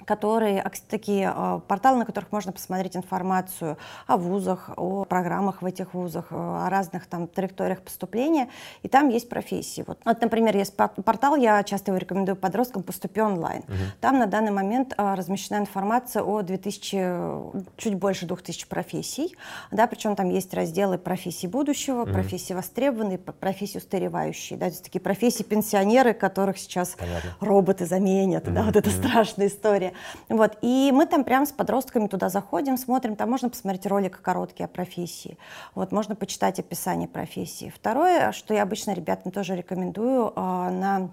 которые, 0.06 0.64
такие 0.88 1.32
а, 1.34 1.60
порталы, 1.60 1.98
на 1.98 2.06
которых 2.06 2.32
можно 2.32 2.52
посмотреть 2.52 2.96
информацию 2.96 3.76
о 4.06 4.16
вузах, 4.16 4.70
о 4.76 5.04
программах 5.04 5.62
в 5.62 5.66
этих 5.66 5.94
вузах, 5.94 6.26
э, 6.30 6.34
о 6.36 6.68
разных 6.68 7.06
там 7.06 7.26
траекториях 7.26 7.82
поступления, 7.82 8.48
и 8.82 8.88
там 8.88 9.08
есть 9.08 9.28
профессии. 9.28 9.84
Вот, 9.86 9.98
вот 10.04 10.20
например, 10.20 10.56
есть 10.56 10.74
портал, 10.76 11.36
я 11.36 11.62
часто 11.62 11.90
его 11.90 11.98
рекомендую 11.98 12.36
подросткам 12.36 12.82
«Поступи 12.82 13.20
онлайн». 13.20 13.62
Угу. 13.62 13.74
Там 14.00 14.18
на 14.18 14.26
данный 14.26 14.52
момент 14.52 14.94
а, 14.96 15.16
размещена 15.16 15.58
информация 15.58 16.22
о 16.22 16.42
2000, 16.42 17.76
чуть 17.76 17.94
больше 17.94 18.26
2000 18.26 18.66
профессий, 18.68 19.36
да, 19.70 19.86
причем 19.86 20.16
там 20.16 20.28
есть 20.30 20.52
разделы 20.54 20.98
профессий 20.98 21.46
будущего, 21.46 22.02
угу. 22.02 22.12
профессии 22.12 22.52
востребованные, 22.52 23.18
профессии 23.18 23.78
устаревающие, 23.78 24.58
да, 24.58 24.66
то 24.66 24.72
есть 24.72 24.84
такие 24.84 25.00
профессии 25.00 25.42
пенсионеры, 25.42 26.12
которых 26.12 26.58
сейчас 26.58 26.96
Понятно. 26.98 27.36
роботы 27.40 27.86
заменят, 27.86 28.46
угу. 28.46 28.54
да, 28.54 28.62
вот 28.62 28.76
угу. 28.76 28.90
страшная 28.90 29.46
история. 29.46 29.91
Вот. 30.28 30.58
И 30.62 30.90
мы 30.92 31.06
там 31.06 31.24
прям 31.24 31.46
с 31.46 31.52
подростками 31.52 32.06
туда 32.06 32.28
заходим, 32.28 32.76
смотрим, 32.76 33.16
там 33.16 33.30
можно 33.30 33.48
посмотреть 33.48 33.86
ролик 33.86 34.20
короткий 34.20 34.64
о 34.64 34.68
профессии, 34.68 35.38
вот, 35.74 35.92
можно 35.92 36.14
почитать 36.14 36.58
описание 36.58 37.08
профессии. 37.08 37.72
Второе, 37.74 38.32
что 38.32 38.54
я 38.54 38.62
обычно 38.62 38.92
ребятам 38.92 39.32
тоже 39.32 39.56
рекомендую, 39.56 40.32
а, 40.36 40.70
на 40.70 41.10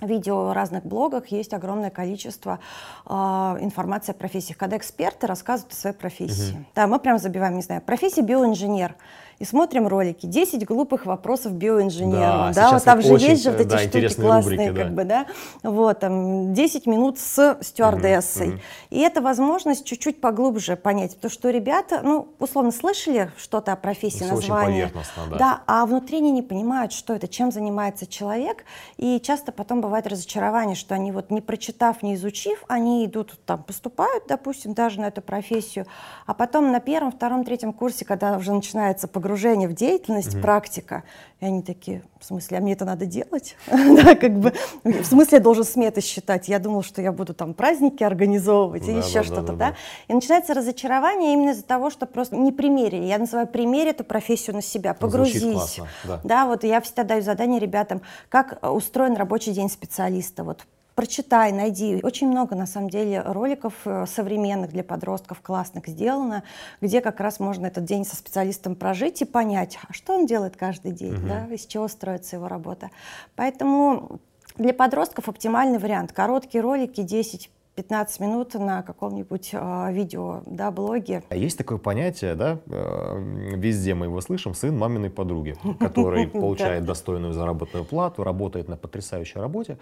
видео 0.00 0.48
в 0.48 0.52
разных 0.52 0.84
блогах 0.84 1.28
есть 1.28 1.52
огромное 1.54 1.90
количество 1.90 2.58
э, 3.06 3.12
информации 3.12 4.12
о 4.12 4.14
профессиях, 4.14 4.58
когда 4.58 4.76
эксперты 4.76 5.26
рассказывают 5.26 5.72
о 5.72 5.76
своей 5.76 5.96
профессии. 5.96 6.54
Угу. 6.54 6.64
Да, 6.74 6.86
мы 6.86 6.98
прям 6.98 7.18
забиваем, 7.18 7.56
не 7.56 7.62
знаю, 7.62 7.80
профессия 7.80 8.22
биоинженер 8.22 8.96
и 9.38 9.44
смотрим 9.44 9.86
ролики. 9.86 10.26
10 10.26 10.64
глупых 10.64 11.06
вопросов 11.06 11.52
биоинженеру. 11.52 12.20
Да, 12.20 12.52
да 12.54 12.70
вот 12.72 12.84
там 12.84 13.02
же 13.02 13.14
есть 13.14 13.42
же 13.42 13.50
вот 13.50 13.60
эти 13.60 13.68
да, 13.68 13.78
штуки 13.78 14.14
классные, 14.14 14.68
рубрики, 14.68 14.76
как 14.76 14.88
да. 14.88 14.94
бы, 14.94 15.04
да. 15.04 15.26
Вот, 15.62 16.00
там 16.00 16.54
10 16.54 16.86
минут 16.86 17.18
с 17.18 17.58
стюардессой. 17.60 18.48
Угу, 18.48 18.54
угу. 18.54 18.62
И 18.90 19.00
это 19.00 19.20
возможность 19.20 19.84
чуть-чуть 19.84 20.20
поглубже 20.20 20.76
понять, 20.76 21.16
потому 21.16 21.30
что 21.30 21.50
ребята, 21.50 22.00
ну, 22.02 22.28
условно, 22.38 22.70
слышали 22.70 23.30
что-то 23.36 23.72
о 23.72 23.76
профессии, 23.76 24.24
Все 24.24 24.34
название. 24.34 24.90
да. 25.30 25.36
Да, 25.36 25.62
а 25.66 25.86
внутренне 25.86 26.30
не 26.30 26.42
понимают, 26.42 26.92
что 26.92 27.14
это, 27.14 27.28
чем 27.28 27.52
занимается 27.52 28.06
человек. 28.06 28.64
И 28.96 29.20
часто 29.20 29.52
потом 29.52 29.80
бывает 29.80 30.06
разочарование, 30.06 30.76
что 30.76 30.94
они 30.94 31.12
вот 31.12 31.30
не 31.30 31.40
прочитав, 31.40 32.02
не 32.02 32.14
изучив, 32.14 32.64
они 32.68 33.04
идут 33.04 33.38
там, 33.44 33.62
поступают, 33.62 34.24
допустим, 34.28 34.74
даже 34.74 35.00
на 35.00 35.06
эту 35.06 35.20
профессию, 35.22 35.86
а 36.26 36.34
потом 36.34 36.72
на 36.72 36.80
первом, 36.80 37.12
втором, 37.12 37.44
третьем 37.44 37.72
курсе, 37.72 38.04
когда 38.04 38.36
уже 38.36 38.52
начинается 38.52 39.08
погружение 39.08 39.23
погружение 39.24 39.68
в 39.68 39.72
деятельность, 39.72 40.34
mm-hmm. 40.34 40.42
практика. 40.42 41.02
И 41.40 41.46
они 41.46 41.62
такие, 41.62 42.02
в 42.20 42.26
смысле, 42.26 42.58
а 42.58 42.60
мне 42.60 42.74
это 42.74 42.84
надо 42.84 43.06
делать? 43.06 43.56
да, 43.66 44.14
как 44.16 44.38
бы, 44.38 44.52
в 44.84 45.04
смысле, 45.04 45.38
я 45.38 45.42
должен 45.42 45.64
сметы 45.64 46.02
считать? 46.02 46.48
Я 46.48 46.58
думал, 46.58 46.82
что 46.82 47.00
я 47.00 47.10
буду 47.10 47.32
там 47.32 47.54
праздники 47.54 48.04
организовывать 48.04 48.86
или 48.86 48.98
еще 48.98 49.22
что-то, 49.22 49.54
да, 49.54 49.76
И 50.08 50.12
начинается 50.12 50.52
разочарование 50.52 51.32
именно 51.32 51.50
из-за 51.50 51.64
того, 51.64 51.88
что 51.88 52.04
просто 52.04 52.36
не 52.36 52.52
примерили. 52.52 53.04
Я 53.04 53.16
называю 53.16 53.46
примерить 53.46 53.94
эту 53.94 54.04
профессию 54.04 54.56
на 54.56 54.62
себя, 54.62 54.92
погрузись. 54.92 55.80
да. 56.04 56.20
да, 56.22 56.46
вот 56.46 56.62
я 56.62 56.82
всегда 56.82 57.04
даю 57.04 57.22
задание 57.22 57.58
ребятам, 57.58 58.02
как 58.28 58.58
устроен 58.62 59.16
рабочий 59.16 59.52
день 59.52 59.70
специалиста. 59.70 60.44
Вот 60.44 60.66
прочитай, 60.94 61.52
найди. 61.52 62.00
Очень 62.02 62.28
много, 62.28 62.54
на 62.54 62.66
самом 62.66 62.90
деле, 62.90 63.20
роликов 63.20 63.74
э, 63.84 64.06
современных 64.06 64.70
для 64.70 64.84
подростков 64.84 65.40
классных 65.40 65.86
сделано, 65.88 66.42
где 66.80 67.00
как 67.00 67.20
раз 67.20 67.40
можно 67.40 67.66
этот 67.66 67.84
день 67.84 68.04
со 68.04 68.16
специалистом 68.16 68.74
прожить 68.74 69.22
и 69.22 69.24
понять, 69.24 69.78
а 69.88 69.92
что 69.92 70.14
он 70.14 70.26
делает 70.26 70.56
каждый 70.56 70.92
день, 70.92 71.14
угу. 71.14 71.26
да, 71.26 71.46
из 71.46 71.66
чего 71.66 71.88
строится 71.88 72.36
его 72.36 72.48
работа. 72.48 72.90
Поэтому 73.36 74.20
для 74.56 74.72
подростков 74.72 75.28
оптимальный 75.28 75.78
вариант. 75.78 76.12
Короткие 76.12 76.62
ролики, 76.62 77.02
10 77.02 77.50
15 77.74 78.20
минут 78.20 78.54
на 78.54 78.82
каком-нибудь 78.82 79.50
э, 79.52 79.92
видео, 79.92 80.42
да, 80.46 80.70
блоге. 80.70 81.24
А 81.28 81.36
есть 81.36 81.58
такое 81.58 81.78
понятие, 81.78 82.36
да, 82.36 82.58
э, 82.66 83.54
везде 83.56 83.94
мы 83.94 84.06
его 84.06 84.20
слышим, 84.20 84.54
сын 84.54 84.78
маминой 84.78 85.10
подруги, 85.10 85.56
который 85.80 86.28
получает 86.28 86.84
достойную 86.84 87.32
заработную 87.32 87.84
плату, 87.84 88.22
работает 88.22 88.68
на 88.68 88.76
потрясающей 88.76 89.40
работе. 89.40 89.78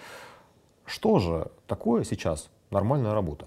Что 0.92 1.20
же 1.20 1.46
такое 1.66 2.04
сейчас 2.04 2.50
нормальная 2.70 3.14
работа? 3.14 3.46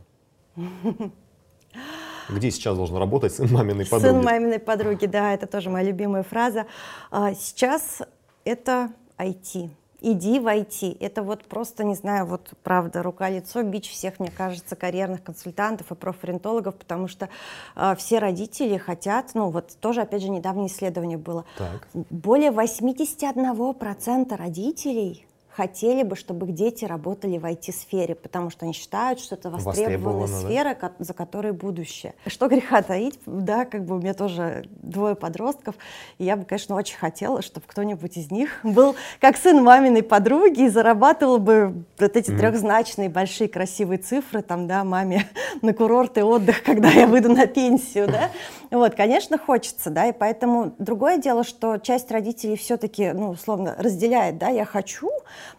Где 2.27 2.49
сейчас 2.49 2.75
должен 2.75 2.97
работать 2.97 3.35
сын 3.35 3.47
маминой 3.53 3.85
подруги? 3.85 4.13
Сын 4.13 4.23
маминой 4.23 4.57
подруги, 4.57 5.05
да, 5.05 5.31
это 5.31 5.45
тоже 5.45 5.69
моя 5.69 5.85
любимая 5.85 6.23
фраза. 6.23 6.65
А, 7.11 7.35
сейчас 7.35 8.01
это 8.45 8.89
IT. 9.19 9.69
Иди 10.01 10.39
в 10.39 10.47
IT. 10.47 10.97
Это 10.99 11.21
вот 11.21 11.45
просто, 11.45 11.83
не 11.83 11.93
знаю, 11.93 12.25
вот 12.25 12.49
правда, 12.63 13.03
рука-лицо, 13.03 13.61
бич 13.61 13.91
всех, 13.91 14.19
мне 14.19 14.31
кажется, 14.35 14.75
карьерных 14.75 15.23
консультантов 15.23 15.91
и 15.91 15.95
профориентологов, 15.95 16.73
потому 16.73 17.07
что 17.07 17.29
э, 17.75 17.95
все 17.95 18.17
родители 18.17 18.77
хотят, 18.77 19.35
ну 19.35 19.51
вот 19.51 19.77
тоже, 19.79 20.01
опять 20.01 20.23
же, 20.23 20.29
недавнее 20.29 20.65
исследование 20.67 21.19
было. 21.19 21.45
Так. 21.59 21.87
Более 22.09 22.49
81% 22.49 24.35
родителей 24.35 25.27
хотели 25.55 26.03
бы, 26.03 26.15
чтобы 26.15 26.47
их 26.47 26.53
дети 26.53 26.83
работали 26.83 27.37
в 27.37 27.45
IT-сфере, 27.45 28.15
потому 28.15 28.49
что 28.49 28.65
они 28.65 28.73
считают, 28.73 29.19
что 29.19 29.35
это 29.35 29.49
востребованная 29.49 30.27
сфера, 30.27 30.77
да? 30.79 30.91
за 30.99 31.13
которой 31.13 31.53
будущее. 31.53 32.13
Что 32.27 32.47
греха 32.47 32.81
таить, 32.81 33.19
да, 33.25 33.63
как 33.63 33.85
бы 33.85 33.95
у 33.95 33.99
меня 33.99 34.13
тоже 34.13 34.65
двое 34.81 35.15
подростков, 35.15 35.75
и 36.17 36.25
я 36.25 36.35
бы, 36.35 36.43
конечно, 36.43 36.75
очень 36.75 36.97
хотела, 36.97 37.41
чтобы 37.41 37.65
кто-нибудь 37.67 38.17
из 38.17 38.31
них 38.31 38.59
был 38.63 38.95
как 39.21 39.37
сын 39.37 39.63
маминой 39.63 40.03
подруги 40.03 40.63
и 40.63 40.69
зарабатывал 40.69 41.37
бы 41.37 41.85
вот 41.97 42.17
эти 42.17 42.31
mm-hmm. 42.31 42.37
трехзначные 42.37 43.09
большие 43.09 43.47
красивые 43.47 43.99
цифры, 43.99 44.41
там, 44.41 44.67
да, 44.67 44.83
маме 44.83 45.25
на 45.61 45.73
курорт 45.73 46.17
и 46.17 46.21
отдых, 46.21 46.63
когда 46.65 46.89
я 46.89 47.07
выйду 47.07 47.31
на 47.31 47.47
пенсию, 47.47 48.07
да. 48.07 48.29
Вот, 48.71 48.95
конечно, 48.95 49.37
хочется, 49.37 49.89
да, 49.89 50.07
и 50.07 50.11
поэтому 50.11 50.73
другое 50.79 51.17
дело, 51.17 51.45
что 51.45 51.77
часть 51.77 52.11
родителей 52.11 52.57
все-таки, 52.57 53.13
ну, 53.13 53.29
условно, 53.29 53.75
разделяет, 53.77 54.37
да, 54.37 54.49
я 54.49 54.65
хочу, 54.65 55.09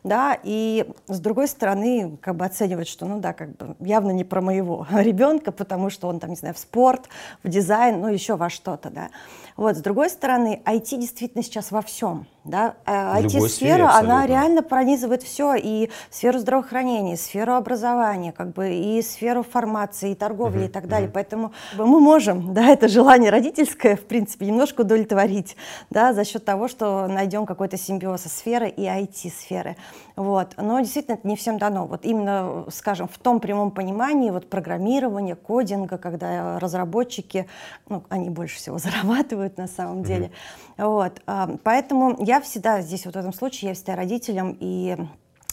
да, 0.05 0.38
и 0.43 0.87
с 1.09 1.21
другой 1.21 1.49
стороны, 1.49 2.19
как 2.21 2.37
бы 2.37 2.45
оценивать, 2.45 2.88
что, 2.88 3.07
ну 3.07 3.21
да, 3.21 3.33
как 3.33 3.57
бы 3.57 3.76
явно 3.81 4.11
не 4.11 4.25
про 4.25 4.40
моего 4.40 4.87
ребенка, 4.93 5.52
потому 5.52 5.90
что 5.90 6.09
он 6.09 6.21
там, 6.21 6.31
не 6.31 6.37
знаю, 6.37 6.55
в 6.55 6.59
спорт, 6.59 7.09
в 7.43 7.49
дизайн, 7.49 8.00
ну 8.00 8.09
еще 8.09 8.37
во 8.37 8.50
что-то, 8.50 8.90
да. 8.90 9.09
Вот, 9.57 9.76
с 9.76 9.81
другой 9.81 10.11
стороны, 10.11 10.61
IT 10.66 10.99
действительно 10.99 11.43
сейчас 11.43 11.71
во 11.71 11.81
всем, 11.81 12.26
да, 12.45 12.75
IT-сфера, 12.85 13.88
а 13.88 14.00
она 14.00 14.26
реально 14.26 14.62
пронизывает 14.62 15.23
все, 15.23 15.55
и 15.55 15.90
сферу 16.11 16.38
здравоохранения, 16.38 17.14
и 17.14 17.16
сферу 17.16 17.55
образования, 17.55 18.33
как 18.33 18.52
бы, 18.52 18.75
и 18.75 19.00
сферу 19.00 19.43
фармации, 19.43 20.11
и 20.11 20.14
торговли, 20.14 20.64
uh-huh, 20.64 20.66
и 20.66 20.69
так 20.69 20.88
далее, 20.88 21.09
uh-huh. 21.09 21.12
поэтому 21.14 21.52
мы 21.78 22.00
можем, 22.00 22.52
да, 22.55 22.69
это 22.69 22.88
желание 22.88 23.31
родительское, 23.31 23.97
в 23.97 24.05
принципе, 24.05 24.45
немножко 24.45 24.83
удовлетворить, 24.83 25.57
да, 25.88 26.12
за 26.12 26.25
счет 26.25 26.45
того, 26.45 26.69
что 26.69 27.07
найдем 27.07 27.47
какой-то 27.47 27.78
симбиоз 27.78 28.25
сферы 28.25 28.69
и 28.69 28.83
IT-сферы, 28.83 29.75
вот, 30.16 30.54
но 30.56 30.80
действительно 30.80 31.14
это 31.14 31.26
не 31.26 31.37
всем 31.37 31.59
дано, 31.59 31.87
вот 31.87 32.04
именно, 32.04 32.64
скажем, 32.71 33.09
в 33.09 33.18
том 33.18 33.40
прямом 33.40 33.71
понимании, 33.71 34.30
вот 34.30 34.49
программирования, 34.49 35.35
кодинга, 35.35 35.99
когда 35.99 36.59
разработчики, 36.59 37.47
ну, 37.88 38.04
они 38.09 38.30
больше 38.30 38.56
всего 38.56 38.78
зарабатывают 38.87 39.59
на 39.59 39.66
самом 39.66 40.02
деле, 40.02 40.30
вот, 40.76 41.21
а, 41.26 41.56
поэтому 41.62 42.16
я 42.23 42.40
всегда 42.40 42.80
здесь 42.80 43.06
вот 43.06 43.14
в 43.14 43.18
этом 43.18 43.33
случае, 43.33 43.71
я 43.71 43.75
всегда 43.75 43.97
родителям 43.97 44.56
и 44.59 44.97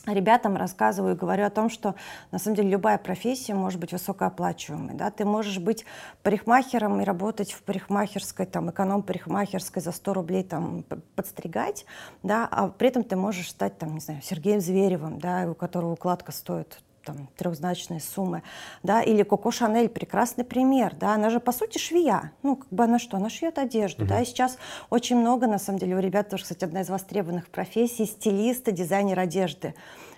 ребятам 0.06 0.58
рассказываю 0.58 1.16
и 1.16 1.18
говорю 1.18 1.46
о 1.46 1.50
том, 1.50 1.70
что 1.70 1.96
на 2.32 2.40
самом 2.40 2.58
деле 2.58 2.70
любая 2.70 2.98
профессия 2.98 3.54
может 3.54 3.80
быть 3.80 3.94
высокооплачиваемой. 3.94 4.96
Да? 4.96 5.12
Ты 5.12 5.26
можешь 5.26 5.60
быть 5.60 5.86
парикмахером 6.24 7.02
и 7.02 7.04
работать 7.04 7.52
в 7.52 7.64
парикмахерской, 7.64 8.46
там, 8.46 8.70
эконом-парикмахерской 8.70 9.82
за 9.82 9.92
100 9.92 10.14
рублей 10.14 10.44
там, 10.44 10.84
подстригать, 11.16 11.86
да? 12.22 12.48
а 12.52 12.68
при 12.68 12.90
этом 12.90 13.04
ты 13.04 13.16
можешь 13.16 13.50
стать 13.50 13.78
там, 13.78 13.94
не 13.94 14.00
знаю, 14.00 14.22
Сергеем 14.22 14.60
Зверевым, 14.60 15.20
да, 15.20 15.50
у 15.50 15.56
которого 15.56 15.94
укладка 15.94 16.32
стоит 16.32 16.80
там, 17.04 17.30
трехзначные 17.38 18.00
суммы, 18.00 18.44
да, 18.84 19.02
или 19.02 19.24
Коко 19.24 19.52
Шанель, 19.52 19.90
прекрасный 19.90 20.44
пример, 20.44 20.96
да, 21.00 21.14
она 21.14 21.30
же, 21.30 21.40
по 21.40 21.52
сути, 21.52 21.78
швея, 21.78 22.32
ну, 22.44 22.56
как 22.58 22.70
бы 22.70 22.84
она 22.84 23.00
что, 23.00 23.18
она 23.18 23.30
шьет 23.30 23.58
одежду, 23.58 24.06
mm-hmm. 24.06 24.08
да, 24.08 24.22
и 24.22 24.26
сейчас 24.26 24.58
очень 24.90 25.18
много, 25.18 25.48
на 25.48 25.60
самом 25.60 25.80
деле, 25.80 25.96
у 25.96 26.00
ребят 26.00 26.30
тоже, 26.30 26.44
кстати, 26.44 26.64
одна 26.64 26.82
из 26.82 26.90
востребованных 26.90 27.50
профессий, 27.50 28.06
стилиста, 28.06 28.72
дизайнер 28.72 29.20
одежды, 29.20 29.76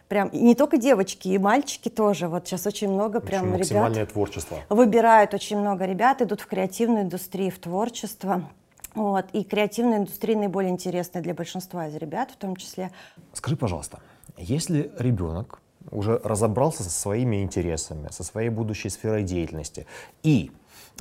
прям 0.08 0.30
и 0.30 0.40
не 0.40 0.56
только 0.56 0.78
девочки, 0.78 1.30
и 1.30 1.38
мальчики 1.38 1.90
тоже. 1.90 2.28
Вот 2.28 2.48
сейчас 2.48 2.68
очень 2.68 2.90
много 2.90 3.18
очень 3.18 3.28
прям 3.28 3.56
ребят. 3.56 4.12
творчество. 4.12 4.58
Выбирают 4.70 5.34
очень 5.34 5.58
много 5.58 5.86
ребят, 5.86 6.22
идут 6.22 6.42
в 6.42 6.48
креативную 6.48 7.04
индустрию, 7.04 7.52
в 7.52 7.60
творчество. 7.60 8.50
Вот. 8.94 9.26
И 9.34 9.44
креативная 9.44 9.98
индустрия 9.98 10.38
наиболее 10.38 10.72
интересная 10.72 11.22
для 11.22 11.34
большинства 11.34 11.88
из 11.88 11.96
ребят 11.96 12.32
в 12.32 12.38
том 12.38 12.56
числе. 12.56 12.92
Скажи, 13.34 13.58
пожалуйста, 13.58 14.00
если 14.38 14.92
ребенок 14.98 15.60
уже 15.92 16.20
разобрался 16.24 16.84
со 16.84 16.90
своими 16.90 17.44
интересами, 17.44 18.08
со 18.12 18.24
своей 18.24 18.50
будущей 18.50 18.90
сферой 18.90 19.24
деятельности 19.24 19.86
и 20.24 20.52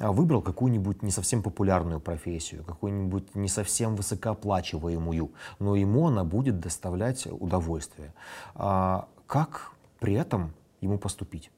а, 0.01 0.13
выбрал 0.13 0.43
какую-нибудь 0.43 1.03
не 1.03 1.11
совсем 1.11 1.43
популярную 1.43 2.01
профессию, 2.01 2.65
какую-нибудь 2.65 3.35
не 3.35 3.49
совсем 3.49 3.97
высокооплачиваемую, 3.97 5.31
но 5.59 5.77
ему 5.77 6.09
она 6.09 6.25
будет 6.25 6.61
доставлять 6.61 7.27
удовольствие. 7.27 8.13
А 8.55 9.09
как 9.27 9.73
при 10.01 10.15
этом 10.15 10.53
ему 10.81 10.99
поступить? 10.99 11.51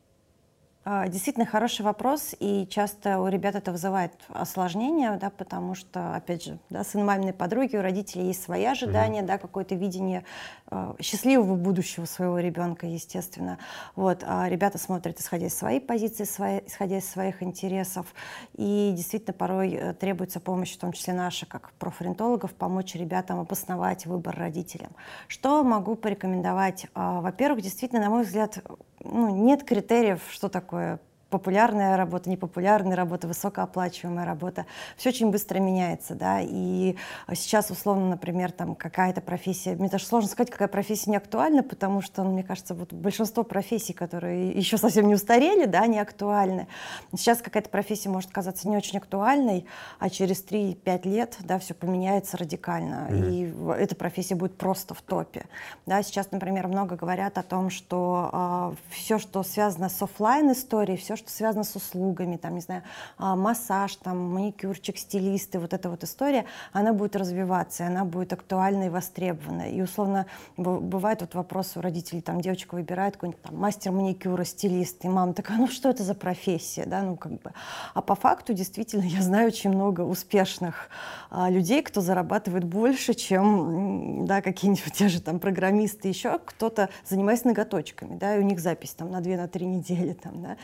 А, 0.89 1.09
действительно 1.09 1.47
хороший 1.47 1.83
вопрос, 1.83 2.33
и 2.39 2.65
часто 2.71 3.19
у 3.19 3.27
ребят 3.27 3.57
это 3.57 3.73
вызывает 3.73 4.13
осложнения, 4.29 5.19
да, 5.21 5.31
потому 5.31 5.75
что, 5.75 6.15
опять 6.15 6.45
же, 6.45 6.61
да, 6.71 6.85
сын 6.85 7.05
маминой 7.05 7.33
подруги, 7.33 7.75
у 7.75 7.83
родителей 7.83 8.27
есть 8.29 8.45
свои 8.45 8.65
ожидания, 8.65 9.23
mm-hmm. 9.23 9.27
да, 9.27 9.39
какое-то 9.39 9.75
видение 9.75 10.23
э, 10.71 10.95
счастливого 11.01 11.57
будущего 11.57 12.05
своего 12.05 12.39
ребенка, 12.39 12.87
естественно. 12.87 13.59
Вот, 13.97 14.23
а 14.25 14.49
ребята 14.49 14.79
смотрят, 14.79 15.19
исходя 15.19 15.47
из 15.47 15.59
своей 15.59 15.81
позиции, 15.81 16.23
свои, 16.23 16.61
исходя 16.65 16.99
из 16.99 17.11
своих 17.11 17.43
интересов, 17.43 18.07
и 18.55 18.93
действительно 18.97 19.33
порой 19.33 19.73
э, 19.73 19.93
требуется 19.93 20.39
помощь, 20.39 20.77
в 20.77 20.79
том 20.79 20.93
числе 20.93 21.15
наша, 21.15 21.47
как 21.47 21.73
профориентологов, 21.81 22.55
помочь 22.55 22.95
ребятам 22.95 23.41
обосновать 23.41 24.07
выбор 24.07 24.37
родителям. 24.39 24.93
Что 25.27 25.65
могу 25.65 25.97
порекомендовать? 25.97 26.85
Э, 26.95 27.19
во-первых, 27.21 27.61
действительно, 27.61 28.03
на 28.03 28.11
мой 28.11 28.23
взгляд, 28.23 28.63
ну, 29.03 29.31
нет 29.31 29.65
критериев, 29.65 30.21
что 30.31 30.49
такое 30.49 30.76
такое 30.77 31.01
популярная 31.31 31.97
работа, 31.97 32.31
непопулярная 32.31 32.97
работа, 32.97 33.27
высокооплачиваемая 33.27 34.25
работа. 34.25 34.67
Все 34.97 35.09
очень 35.09 35.31
быстро 35.31 35.59
меняется, 35.59 36.15
да, 36.15 36.41
и 36.41 36.97
сейчас, 37.35 37.71
условно, 37.71 38.11
например, 38.11 38.53
там 38.53 38.75
какая-то 38.75 39.21
профессия, 39.21 39.75
мне 39.75 39.89
даже 39.89 40.07
сложно 40.07 40.31
сказать, 40.31 40.51
какая 40.51 40.69
профессия 40.69 41.11
не 41.11 41.17
актуальна, 41.17 41.63
потому 41.63 42.01
что, 42.01 42.23
ну, 42.23 42.33
мне 42.33 42.45
кажется, 42.45 42.75
вот 42.75 42.93
большинство 42.93 43.43
профессий, 43.43 43.93
которые 43.93 44.51
еще 44.53 44.79
совсем 44.79 45.09
не 45.09 45.15
устарели, 45.15 45.67
да, 45.67 45.87
не 45.87 45.99
актуальны. 45.99 46.69
Сейчас 47.13 47.43
какая-то 47.43 47.71
профессия 47.71 48.09
может 48.09 48.31
казаться 48.31 48.69
не 48.69 48.77
очень 48.77 48.99
актуальной, 48.99 49.67
а 49.99 50.11
через 50.11 50.45
3-5 50.45 51.09
лет, 51.09 51.37
да, 51.41 51.59
все 51.59 51.75
поменяется 51.75 52.37
радикально, 52.37 53.09
mm-hmm. 53.11 53.77
и 53.79 53.83
эта 53.83 53.97
профессия 53.97 54.37
будет 54.37 54.57
просто 54.57 54.95
в 54.95 55.03
топе. 55.03 55.47
Да, 55.87 56.03
сейчас, 56.03 56.31
например, 56.31 56.69
много 56.69 56.95
говорят 56.97 57.37
о 57.39 57.43
том, 57.43 57.71
что 57.71 58.31
э, 58.33 58.37
а, 58.37 58.75
все, 58.91 59.19
что 59.19 59.43
связано 59.43 59.89
с 59.89 60.01
офлайн 60.01 60.53
историей, 60.53 60.97
все, 60.97 61.16
что 61.17 61.31
связано 61.31 61.65
с 61.65 61.75
услугами, 61.77 62.37
там, 62.37 62.55
не 62.55 62.61
знаю, 62.61 62.83
а, 63.19 63.37
массаж, 63.37 63.97
там, 63.97 64.35
маникюрчик, 64.35 64.99
стилисты, 64.99 65.59
вот 65.59 65.73
эта 65.73 65.91
вот 65.91 66.05
история, 66.05 66.45
она 66.73 66.93
будет 66.93 67.17
развиваться, 67.17 67.85
и 67.85 67.87
она 67.87 68.05
будет 68.05 68.33
актуальна 68.33 68.85
и 68.85 68.89
востребована. 68.89 69.71
И, 69.71 69.81
условно, 69.81 70.27
бывает 70.57 71.21
вот 71.21 71.35
вопрос 71.35 71.77
у 71.77 71.81
родителей, 71.81 72.21
там, 72.21 72.41
девочка 72.41 72.75
выбирает 72.75 73.15
какой-нибудь 73.15 73.43
там 73.43 73.57
мастер 73.57 73.93
маникюра, 73.93 74.45
стилист, 74.45 75.05
и 75.05 75.09
мама 75.09 75.33
такая, 75.35 75.59
ну, 75.59 75.69
что 75.69 75.91
это 75.91 76.03
за 76.03 76.15
профессия, 76.15 76.85
да, 76.87 77.03
ну, 77.03 77.17
как 77.17 77.33
бы. 77.33 77.53
А 77.95 78.03
по 78.03 78.15
факту, 78.15 78.53
действительно, 78.53 79.03
я 79.05 79.23
знаю 79.23 79.49
очень 79.49 79.71
много 79.71 80.03
успешных 80.03 80.89
а, 81.31 81.51
людей, 81.51 81.83
кто 81.83 82.01
зарабатывает 82.01 82.65
больше, 82.65 83.15
чем, 83.15 84.27
да, 84.27 84.43
какие-нибудь 84.43 84.93
те 84.93 85.09
же 85.09 85.21
там 85.21 85.39
программисты, 85.39 86.09
еще 86.09 86.39
кто-то 86.39 86.89
занимается 87.05 87.47
ноготочками, 87.49 88.17
да, 88.17 88.37
и 88.37 88.39
у 88.39 88.43
них 88.43 88.61
запись 88.61 88.91
там 88.91 89.11
на 89.11 89.21
2-3 89.21 89.65
на 89.65 89.77
недели, 89.77 90.13
там, 90.13 90.43
да. 90.43 90.57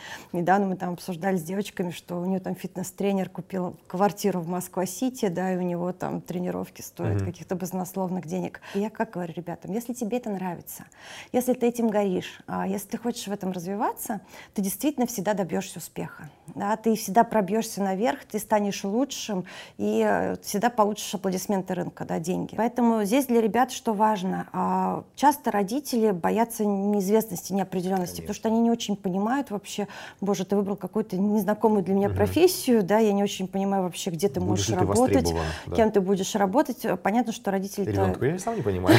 Недавно 0.42 0.66
мы 0.66 0.76
там 0.76 0.94
обсуждали 0.94 1.36
с 1.36 1.42
девочками, 1.44 1.92
что 1.92 2.20
у 2.20 2.24
нее 2.24 2.40
там 2.40 2.56
фитнес-тренер 2.56 3.28
купил 3.28 3.76
квартиру 3.86 4.40
в 4.40 4.48
Москва-Сити, 4.48 5.28
да, 5.28 5.54
и 5.54 5.56
у 5.56 5.60
него 5.60 5.92
там 5.92 6.20
тренировки 6.20 6.82
стоят 6.82 7.22
mm-hmm. 7.22 7.26
каких-то 7.26 7.54
баснословных 7.54 8.26
денег. 8.26 8.60
И 8.74 8.80
я 8.80 8.90
как 8.90 9.10
говорю 9.10 9.32
ребятам, 9.36 9.70
если 9.70 9.92
тебе 9.92 10.16
это 10.16 10.30
нравится, 10.30 10.86
если 11.30 11.52
ты 11.52 11.68
этим 11.68 11.90
горишь, 11.90 12.40
а 12.48 12.66
если 12.66 12.88
ты 12.88 12.98
хочешь 12.98 13.28
в 13.28 13.30
этом 13.30 13.52
развиваться, 13.52 14.20
ты 14.52 14.62
действительно 14.62 15.06
всегда 15.06 15.34
добьешься 15.34 15.78
успеха, 15.78 16.28
да, 16.56 16.76
ты 16.76 16.96
всегда 16.96 17.22
пробьешься 17.22 17.80
наверх, 17.80 18.24
ты 18.24 18.40
станешь 18.40 18.82
лучшим 18.82 19.44
и 19.78 20.04
э, 20.04 20.34
всегда 20.42 20.70
получишь 20.70 21.14
аплодисменты 21.14 21.74
рынка, 21.74 22.04
да, 22.04 22.18
деньги. 22.18 22.56
Поэтому 22.56 23.04
здесь 23.04 23.26
для 23.26 23.40
ребят 23.40 23.70
что 23.70 23.92
важно? 23.92 24.48
А, 24.52 25.04
часто 25.14 25.52
родители 25.52 26.10
боятся 26.10 26.64
неизвестности, 26.64 27.52
неопределенности, 27.52 28.16
Конечно. 28.16 28.22
потому 28.22 28.34
что 28.34 28.48
они 28.48 28.60
не 28.60 28.72
очень 28.72 28.96
понимают 28.96 29.52
вообще, 29.52 29.86
боже, 30.32 30.46
ты 30.46 30.56
выбрал 30.56 30.76
какую-то 30.76 31.18
незнакомую 31.18 31.84
для 31.84 31.92
меня 31.92 32.08
угу. 32.08 32.16
профессию, 32.16 32.82
да, 32.82 32.96
я 32.96 33.12
не 33.12 33.22
очень 33.22 33.46
понимаю 33.46 33.82
вообще, 33.82 34.08
где 34.08 34.30
ты 34.30 34.40
будешь 34.40 34.70
можешь 34.70 34.70
работать, 34.70 35.34
да. 35.66 35.76
кем 35.76 35.90
ты 35.90 36.00
будешь 36.00 36.34
работать. 36.34 36.86
Понятно, 37.02 37.34
что 37.34 37.50
родители... 37.50 37.90
Ребенку 37.90 38.24
я 38.24 38.38
сам 38.38 38.56
не 38.56 38.62
понимаю. 38.62 38.96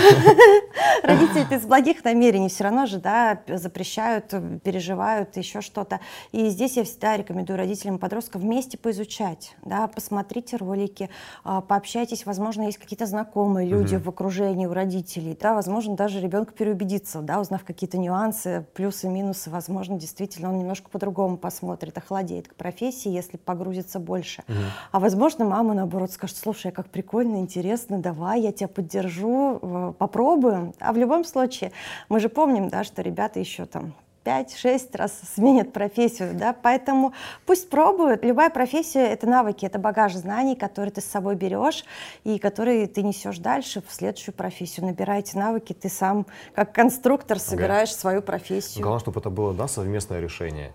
Родители 1.03 1.55
из 1.55 1.65
благих 1.65 2.03
намерений 2.03 2.49
все 2.49 2.65
равно 2.65 2.85
же, 2.85 2.99
да, 2.99 3.41
запрещают, 3.47 4.31
переживают, 4.63 5.35
еще 5.37 5.61
что-то. 5.61 5.99
И 6.31 6.49
здесь 6.49 6.77
я 6.77 6.83
всегда 6.83 7.17
рекомендую 7.17 7.57
родителям 7.57 7.97
подростков 7.97 8.43
вместе 8.43 8.77
поизучать, 8.77 9.55
да, 9.65 9.87
посмотрите 9.87 10.57
ролики, 10.57 11.09
а, 11.43 11.61
пообщайтесь, 11.61 12.27
возможно, 12.27 12.61
есть 12.61 12.77
какие-то 12.77 13.07
знакомые 13.07 13.67
люди 13.67 13.95
в 13.95 14.07
окружении 14.07 14.67
у 14.67 14.73
родителей, 14.73 15.35
да, 15.39 15.55
возможно, 15.55 15.95
даже 15.95 16.21
ребенок 16.21 16.53
переубедится, 16.53 17.21
да, 17.21 17.39
узнав 17.39 17.63
какие-то 17.63 17.97
нюансы, 17.97 18.65
плюсы, 18.73 19.09
минусы, 19.09 19.49
возможно, 19.49 19.99
действительно 19.99 20.49
он 20.49 20.59
немножко 20.59 20.89
по-другому 20.89 21.22
посмотрит, 21.37 21.97
охладеет 21.97 22.47
к 22.47 22.55
профессии, 22.55 23.09
если 23.09 23.37
погрузится 23.37 23.99
больше. 23.99 24.43
Угу. 24.47 24.57
А 24.91 24.99
возможно, 24.99 25.45
мама, 25.45 25.73
наоборот, 25.73 26.11
скажет, 26.11 26.37
слушай, 26.37 26.71
как 26.71 26.89
прикольно, 26.89 27.37
интересно, 27.37 27.99
давай, 27.99 28.41
я 28.41 28.51
тебя 28.51 28.67
поддержу, 28.67 29.59
э, 29.61 29.93
попробуем. 29.97 30.73
А 30.79 30.93
в 30.93 30.97
любом 30.97 31.23
случае, 31.25 31.71
мы 32.09 32.19
же 32.19 32.29
помним, 32.29 32.69
да, 32.69 32.83
что 32.83 33.01
ребята 33.01 33.39
еще 33.39 33.65
там 33.65 33.93
5-6 34.23 34.97
раз 34.97 35.13
сменят 35.35 35.73
профессию, 35.73 36.33
да, 36.33 36.53
поэтому 36.53 37.13
пусть 37.45 37.69
пробуют. 37.69 38.23
Любая 38.23 38.49
профессия— 38.49 39.05
это 39.07 39.27
навыки, 39.27 39.65
это 39.65 39.79
багаж 39.79 40.13
знаний, 40.13 40.55
которые 40.55 40.91
ты 40.91 41.01
с 41.01 41.05
собой 41.05 41.35
берешь 41.35 41.83
и 42.23 42.39
которые 42.39 42.87
ты 42.87 43.03
несешь 43.03 43.37
дальше 43.39 43.83
в 43.85 43.93
следующую 43.93 44.33
профессию. 44.33 44.85
Набираете 44.85 45.37
навыки, 45.37 45.73
ты 45.73 45.89
сам 45.89 46.25
как 46.55 46.73
конструктор 46.73 47.39
собираешь 47.39 47.89
okay. 47.89 47.99
свою 47.99 48.21
профессию. 48.21 48.81
Главное, 48.81 49.01
чтобы 49.01 49.19
это 49.19 49.29
было, 49.29 49.53
да, 49.53 49.67
совместное 49.67 50.19
решение. 50.19 50.73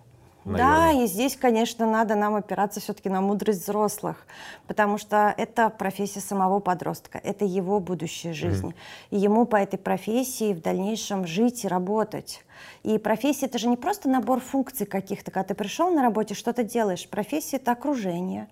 Наверное. 0.49 0.95
Да, 0.95 1.02
и 1.02 1.07
здесь, 1.07 1.37
конечно, 1.37 1.87
надо 1.90 2.14
нам 2.14 2.35
опираться 2.35 2.81
все-таки 2.81 3.09
на 3.09 3.21
мудрость 3.21 3.62
взрослых, 3.62 4.26
потому 4.67 4.99
что 4.99 5.35
это 5.37 5.69
профессия 5.69 6.21
самого 6.21 6.61
подростка, 6.61 7.21
это 7.23 7.45
его 7.45 7.81
будущая 7.81 8.33
жизнь. 8.33 8.69
Mm-hmm. 8.69 9.11
И 9.11 9.19
ему 9.19 9.45
по 9.45 9.57
этой 9.57 9.78
профессии 9.78 10.55
в 10.55 10.62
дальнейшем 10.62 11.26
жить 11.26 11.64
и 11.64 11.69
работать. 11.69 12.45
И 12.83 12.99
профессия 12.99 13.47
это 13.47 13.59
же 13.59 13.69
не 13.69 13.76
просто 13.76 14.09
набор 14.09 14.40
функций 14.40 14.87
каких-то, 14.87 15.31
когда 15.31 15.49
ты 15.49 15.55
пришел 15.55 15.90
на 15.90 16.02
работе, 16.02 16.35
что-то 16.35 16.62
делаешь. 16.62 17.09
Профессия 17.09 17.57
это 17.57 17.73
окружение, 17.73 18.49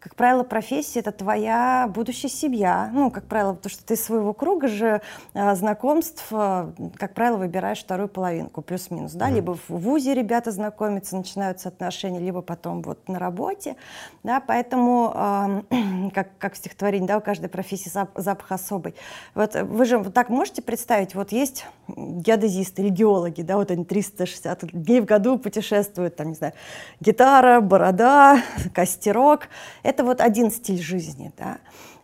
как 0.00 0.14
правило, 0.14 0.44
профессия— 0.44 1.00
это 1.00 1.10
твоя 1.10 1.90
будущая 1.92 2.30
семья. 2.30 2.90
Ну, 2.92 3.10
как 3.10 3.24
правило, 3.24 3.54
потому 3.54 3.70
что 3.70 3.84
ты 3.84 3.94
из 3.94 4.04
своего 4.04 4.32
круга 4.32 4.68
же 4.68 5.00
э, 5.34 5.54
знакомств, 5.56 6.26
э, 6.30 6.70
как 6.96 7.14
правило, 7.14 7.36
выбираешь 7.36 7.80
вторую 7.80 8.08
половинку, 8.08 8.62
плюс-минус, 8.62 9.12
да, 9.12 9.28
mm-hmm. 9.28 9.34
либо 9.34 9.54
в 9.54 9.68
ВУЗе 9.68 10.14
ребята 10.14 10.52
знакомятся, 10.52 11.16
начинаются 11.16 11.68
отношения, 11.68 12.20
либо 12.20 12.42
потом 12.42 12.82
вот 12.82 13.08
на 13.08 13.18
работе, 13.18 13.74
да, 14.22 14.40
поэтому, 14.40 15.12
э, 15.14 16.10
как, 16.14 16.28
как 16.38 16.54
в 16.54 16.56
стихотворении, 16.58 17.06
да, 17.06 17.18
у 17.18 17.20
каждой 17.20 17.48
профессии 17.48 17.90
зап- 17.90 18.10
запах 18.14 18.52
особый. 18.52 18.94
Вот 19.34 19.54
вы 19.54 19.84
же 19.84 19.98
вот 19.98 20.14
так 20.14 20.28
можете 20.28 20.62
представить, 20.62 21.16
вот 21.16 21.32
есть 21.32 21.66
геодезисты 21.88 22.82
или 22.82 22.90
геологи, 22.90 23.42
да, 23.42 23.56
вот 23.56 23.72
они 23.72 23.84
360 23.84 24.70
дней 24.72 25.00
в 25.00 25.06
году 25.06 25.38
путешествуют, 25.38 26.14
там, 26.14 26.28
не 26.28 26.34
знаю, 26.34 26.52
гитара, 27.00 27.60
борода, 27.60 28.42
костерок, 28.74 29.48
это 29.88 30.04
вот 30.04 30.20
один 30.20 30.50
стиль 30.50 30.82
жизни, 30.82 31.32
да. 31.38 31.58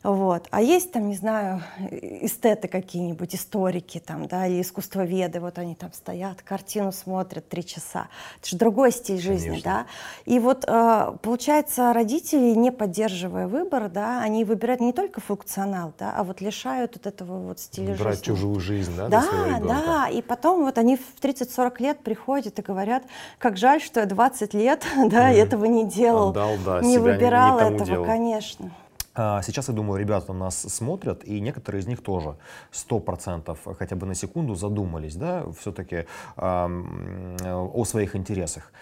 Вот. 0.05 0.49
А 0.51 0.61
есть 0.61 0.93
там, 0.93 1.09
не 1.09 1.17
знаю, 1.17 1.63
эстеты 1.91 2.69
какие-нибудь, 2.69 3.35
историки 3.35 3.99
там, 3.99 4.27
да, 4.27 4.47
или 4.47 4.61
искусствоведы, 4.61 5.41
вот 5.41 5.59
они 5.59 5.75
там 5.75 5.95
стоят, 5.95 6.43
картину 6.43 6.93
смотрят 6.93 7.49
три 7.49 7.65
часа. 7.65 8.09
Это 8.39 8.51
же 8.51 8.59
другой 8.59 8.93
стиль 8.93 9.19
жизни, 9.19 9.49
Конечно. 9.49 9.71
да. 9.71 9.87
И 10.31 10.39
вот 10.39 10.67
э, 10.69 11.17
получается, 11.23 11.95
родители, 11.95 12.55
не 12.55 12.71
поддерживая 12.71 13.49
выбор, 13.49 13.89
да, 13.89 14.21
они 14.21 14.45
выбирают 14.45 14.83
не 14.83 14.93
только 14.93 15.23
функционал, 15.23 15.95
да, 15.99 16.13
а 16.15 16.23
вот 16.23 16.43
лишают 16.43 16.97
от 16.97 17.07
этого 17.07 17.39
вот 17.39 17.59
стиля 17.59 17.97
Брать 17.97 18.19
жизни. 18.19 18.25
чужую 18.25 18.61
жизнь, 18.61 18.95
да, 18.95 19.09
Да, 19.09 19.25
да, 19.61 20.09
и 20.11 20.21
потом 20.21 20.65
вот 20.65 20.77
они 20.77 20.97
в 20.97 21.23
30-40 21.23 21.83
лет 21.83 21.99
приходят 22.01 22.59
и 22.59 22.63
говорят, 22.63 23.05
как 23.39 23.57
жаль, 23.57 23.81
что 23.81 24.01
я 24.01 24.07
20 24.07 24.53
лет, 24.53 24.85
да, 25.07 25.33
mm. 25.33 25.37
этого 25.37 25.65
не 25.65 25.87
делал, 25.87 26.29
Отдал, 26.29 26.57
да, 26.63 26.83
не 26.83 26.99
выбирал 26.99 27.59
не 27.59 27.77
этого, 27.77 27.87
делал. 27.87 28.05
конечно. 28.05 28.71
А, 29.15 29.43
сейчас, 29.43 29.69
я 29.69 29.75
думаю, 29.75 30.01
ребята 30.01 30.33
нас 30.33 30.61
смотрят, 30.61 31.25
и 31.25 31.41
некоторые 31.41 31.83
из 31.83 31.87
них 31.87 32.03
тоже 32.03 32.37
сто 32.73 32.99
процентов 32.99 33.61
хотя 33.79 33.95
бы 33.95 34.07
на 34.07 34.15
секунду 34.15 34.55
задумались, 34.55 35.15
да, 35.15 35.45
все-таки 35.59 35.97
э, 35.97 36.07
о 36.37 37.85
своих 37.85 38.17
интересах. 38.17 38.73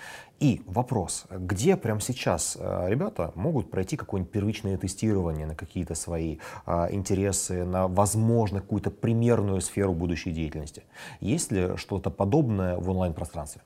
И 0.40 0.62
вопрос, 0.66 1.26
где 1.30 1.76
прямо 1.76 2.00
сейчас 2.00 2.56
а, 2.58 2.88
ребята 2.88 3.30
могут 3.34 3.70
пройти 3.70 3.96
какое-нибудь 3.96 4.32
первичное 4.32 4.76
тестирование 4.76 5.46
на 5.46 5.54
какие-то 5.54 5.94
свои 5.94 6.38
э, 6.66 6.88
интересы, 6.90 7.64
на, 7.64 7.86
возможно, 7.86 8.60
какую-то 8.60 8.90
примерную 8.90 9.60
сферу 9.60 9.92
будущей 9.92 10.32
деятельности? 10.32 10.82
Есть 11.20 11.52
ли 11.52 11.76
что-то 11.76 12.10
подобное 12.10 12.76
в 12.78 12.88
онлайн-пространстве? 12.90 13.60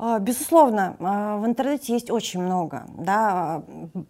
А, 0.00 0.20
безусловно, 0.20 0.96
а, 1.00 1.38
в 1.38 1.46
интернете 1.46 1.92
есть 1.92 2.08
очень 2.08 2.40
много, 2.40 2.86
да, 2.96 3.62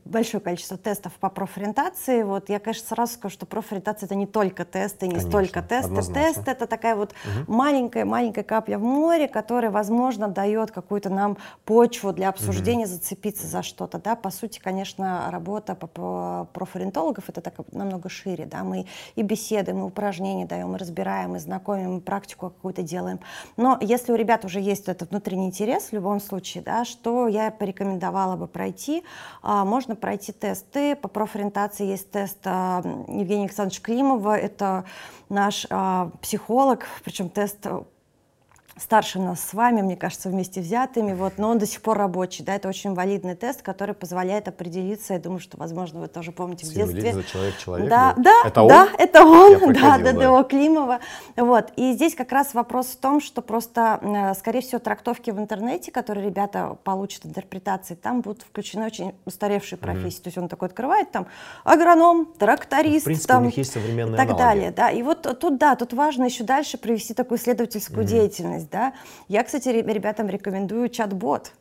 большое 0.04 0.42
количество 0.42 0.76
тестов 0.76 1.14
по 1.14 1.30
профориентации. 1.30 2.24
Вот 2.24 2.50
я, 2.50 2.58
конечно, 2.58 2.86
сразу 2.86 3.14
скажу, 3.14 3.32
что 3.32 3.46
профориентация 3.46 4.06
это 4.06 4.14
не 4.14 4.26
только 4.26 4.66
тесты, 4.66 5.06
не 5.06 5.12
конечно, 5.12 5.30
столько 5.30 5.62
тесты. 5.62 5.88
Однозначно. 5.88 6.34
Тест 6.34 6.48
это 6.48 6.66
такая 6.66 6.94
вот 6.94 7.14
маленькая-маленькая 7.46 8.42
угу. 8.42 8.48
капля 8.48 8.78
в 8.78 8.82
море, 8.82 9.28
которая, 9.28 9.70
возможно, 9.70 10.28
дает 10.28 10.72
какую-то 10.72 11.08
нам 11.08 11.38
почву 11.64 12.12
для 12.12 12.28
обсуждения, 12.28 12.84
угу. 12.84 12.92
зацепиться 12.92 13.46
за 13.46 13.62
что-то. 13.62 13.98
Да. 13.98 14.14
По 14.14 14.30
сути, 14.30 14.58
конечно, 14.58 15.30
работа 15.30 15.74
по 15.74 16.48
профориентологов 16.52 17.30
это 17.30 17.40
так 17.40 17.54
намного 17.72 18.10
шире. 18.10 18.44
Да. 18.44 18.62
Мы 18.62 18.84
и 19.14 19.22
беседуем, 19.22 19.78
и 19.78 19.82
упражнения 19.82 20.44
даем, 20.44 20.74
и 20.74 20.78
разбираем, 20.78 21.36
и 21.36 21.38
знакомим, 21.38 21.96
и 21.96 22.00
практику 22.02 22.50
какую-то 22.50 22.82
делаем. 22.82 23.20
Но 23.56 23.78
если 23.80 24.12
у 24.12 24.16
ребят 24.16 24.44
уже 24.44 24.60
есть 24.60 24.88
этот 24.88 25.10
внутренний 25.10 25.46
интерес, 25.46 25.77
интерес 25.78 25.90
в 25.90 25.92
любом 25.92 26.20
случае, 26.20 26.62
да, 26.62 26.84
что 26.84 27.28
я 27.28 27.50
порекомендовала 27.50 28.36
бы 28.36 28.46
пройти. 28.46 29.04
А, 29.42 29.64
можно 29.64 29.94
пройти 29.96 30.32
тесты. 30.32 30.96
По 30.96 31.08
профориентации 31.08 31.86
есть 31.86 32.10
тест 32.10 32.38
а, 32.44 32.82
Евгения 33.08 33.44
Александровича 33.44 33.82
Климова. 33.82 34.36
Это 34.36 34.84
наш 35.28 35.66
а, 35.70 36.10
психолог, 36.20 36.86
причем 37.04 37.28
тест 37.28 37.66
старше 38.78 39.18
нас 39.18 39.40
с 39.40 39.54
вами, 39.54 39.82
мне 39.82 39.96
кажется, 39.96 40.28
вместе 40.28 40.60
взятыми, 40.60 41.12
вот, 41.12 41.34
но 41.38 41.50
он 41.50 41.58
до 41.58 41.66
сих 41.66 41.82
пор 41.82 41.98
рабочий, 41.98 42.44
да, 42.44 42.54
это 42.54 42.68
очень 42.68 42.94
валидный 42.94 43.34
тест, 43.34 43.62
который 43.62 43.94
позволяет 43.94 44.48
определиться, 44.48 45.14
я 45.14 45.18
думаю, 45.18 45.40
что, 45.40 45.56
возможно, 45.56 46.00
вы 46.00 46.08
тоже 46.08 46.32
помните 46.32 46.66
в 46.66 46.72
детстве. 46.72 47.12
за 47.12 47.24
человек 47.24 47.56
человек. 47.58 47.88
Да, 47.88 48.14
да, 48.16 48.42
это 48.44 48.62
он? 48.62 48.68
да, 48.68 48.88
это 48.98 49.24
он, 49.24 49.72
да, 49.72 49.98
ДДО 49.98 50.44
Климова, 50.44 51.00
вот, 51.36 51.72
и 51.76 51.92
здесь 51.92 52.14
как 52.14 52.32
раз 52.32 52.54
вопрос 52.54 52.86
в 52.86 52.96
том, 52.96 53.20
что 53.20 53.42
просто, 53.42 53.98
э, 54.02 54.34
скорее 54.34 54.60
всего, 54.60 54.78
трактовки 54.78 55.30
в 55.30 55.38
интернете, 55.38 55.90
которые 55.90 56.26
ребята 56.26 56.76
получат 56.84 57.26
интерпретации, 57.26 57.94
там 57.94 58.20
будут 58.20 58.42
включены 58.42 58.86
очень 58.86 59.14
устаревшие 59.24 59.78
профессии, 59.78 60.18
mm-hmm. 60.18 60.22
то 60.22 60.28
есть 60.28 60.38
он 60.38 60.48
такой 60.48 60.68
открывает 60.68 61.10
там 61.10 61.26
агроном, 61.64 62.26
тракторист, 62.38 63.02
в 63.02 63.04
принципе, 63.04 63.28
там, 63.28 63.42
у 63.42 63.46
них 63.46 63.56
есть 63.56 63.72
современные 63.72 64.14
и 64.14 64.16
так 64.16 64.30
аналоги. 64.30 64.42
далее, 64.42 64.70
да, 64.70 64.90
и 64.90 65.02
вот 65.02 65.22
тут, 65.38 65.58
да, 65.58 65.74
тут 65.76 65.92
важно 65.92 66.24
еще 66.24 66.44
дальше 66.44 66.78
провести 66.78 67.14
такую 67.14 67.38
исследовательскую 67.38 68.04
mm-hmm. 68.04 68.08
деятельность, 68.08 68.67
есть, 68.68 68.70
да. 68.70 68.92
Я, 69.28 69.42
кстати, 69.42 69.68
ребятам 69.68 70.28
рекомендую 70.28 70.88
чат-бот, 70.88 71.52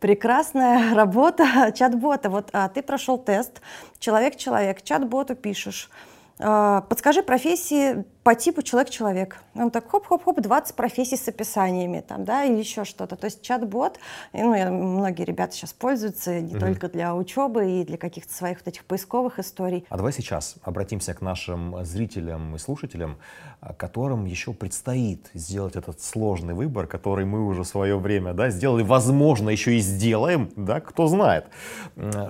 прекрасная 0.00 0.94
работа 0.94 1.72
чат-бота. 1.74 2.30
Вот 2.30 2.50
а, 2.52 2.68
ты 2.68 2.82
прошел 2.82 3.18
тест, 3.18 3.60
человек-человек, 3.98 4.82
чат-боту 4.82 5.34
пишешь, 5.34 5.90
а, 6.38 6.82
подскажи 6.82 7.22
профессии 7.22 8.04
по 8.26 8.34
типу 8.34 8.62
человек-человек. 8.62 9.38
Он 9.54 9.70
так 9.70 9.88
хоп-хоп-хоп, 9.88 10.40
20 10.40 10.74
профессий 10.74 11.16
с 11.16 11.28
описаниями 11.28 12.00
там, 12.00 12.24
да, 12.24 12.42
или 12.42 12.58
еще 12.58 12.84
что-то. 12.84 13.14
То 13.14 13.26
есть 13.26 13.40
чат-бот, 13.40 14.00
ну, 14.32 14.48
многие 14.72 15.22
ребята 15.22 15.54
сейчас 15.54 15.72
пользуются 15.72 16.40
не 16.40 16.54
mm 16.54 16.58
только 16.58 16.88
для 16.88 17.14
учебы 17.14 17.70
и 17.70 17.84
для 17.84 17.96
каких-то 17.96 18.34
своих 18.34 18.58
вот 18.58 18.66
этих 18.66 18.84
поисковых 18.84 19.38
историй. 19.38 19.86
А 19.88 19.96
давай 19.96 20.12
сейчас 20.12 20.56
обратимся 20.62 21.14
к 21.14 21.20
нашим 21.20 21.84
зрителям 21.84 22.56
и 22.56 22.58
слушателям, 22.58 23.18
а, 23.60 23.72
которым 23.72 24.24
еще 24.24 24.52
предстоит 24.52 25.30
сделать 25.32 25.76
этот 25.76 26.02
сложный 26.02 26.54
выбор, 26.54 26.88
который 26.88 27.26
мы 27.26 27.46
уже 27.46 27.62
в 27.62 27.68
свое 27.68 27.96
время, 27.96 28.32
да, 28.32 28.50
сделали, 28.50 28.82
возможно, 28.82 29.50
еще 29.50 29.76
и 29.76 29.78
сделаем, 29.78 30.50
да, 30.56 30.80
кто 30.80 31.06
знает. 31.06 31.46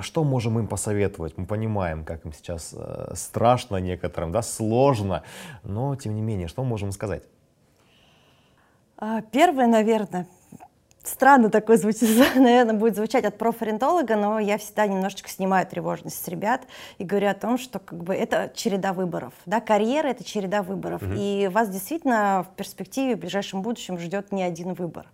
Что 0.02 0.24
можем 0.24 0.58
им 0.58 0.66
посоветовать? 0.68 1.38
Мы 1.38 1.46
понимаем, 1.46 2.04
как 2.04 2.26
им 2.26 2.34
сейчас 2.34 2.74
э, 2.76 3.12
страшно 3.14 3.76
некоторым, 3.78 4.32
да, 4.32 4.42
сложно, 4.42 5.22
но 5.62 5.85
тем 5.94 6.14
не 6.14 6.22
менее, 6.22 6.48
что 6.48 6.62
мы 6.62 6.70
можем 6.70 6.90
сказать? 6.92 7.22
А, 8.98 9.20
первое, 9.20 9.66
наверное, 9.66 10.26
странно 11.04 11.50
такое 11.50 11.76
звучит, 11.76 12.08
наверное, 12.34 12.74
будет 12.74 12.96
звучать 12.96 13.24
от 13.24 13.38
профориентолога, 13.38 14.16
но 14.16 14.38
я 14.38 14.58
всегда 14.58 14.86
немножечко 14.86 15.28
снимаю 15.28 15.66
тревожность 15.66 16.22
с 16.22 16.28
ребят 16.28 16.62
и 16.98 17.04
говорю 17.04 17.28
о 17.28 17.34
том, 17.34 17.58
что 17.58 17.78
как 17.78 18.02
бы 18.02 18.14
это 18.14 18.50
череда 18.54 18.92
выборов, 18.92 19.34
да, 19.44 19.60
карьера 19.60 20.08
это 20.08 20.24
череда 20.24 20.62
выборов, 20.62 21.02
угу. 21.02 21.12
и 21.14 21.48
вас 21.48 21.68
действительно 21.68 22.46
в 22.50 22.56
перспективе 22.56 23.16
в 23.16 23.20
ближайшем 23.20 23.62
будущем 23.62 23.98
ждет 23.98 24.32
не 24.32 24.42
один 24.42 24.74
выбор 24.74 25.06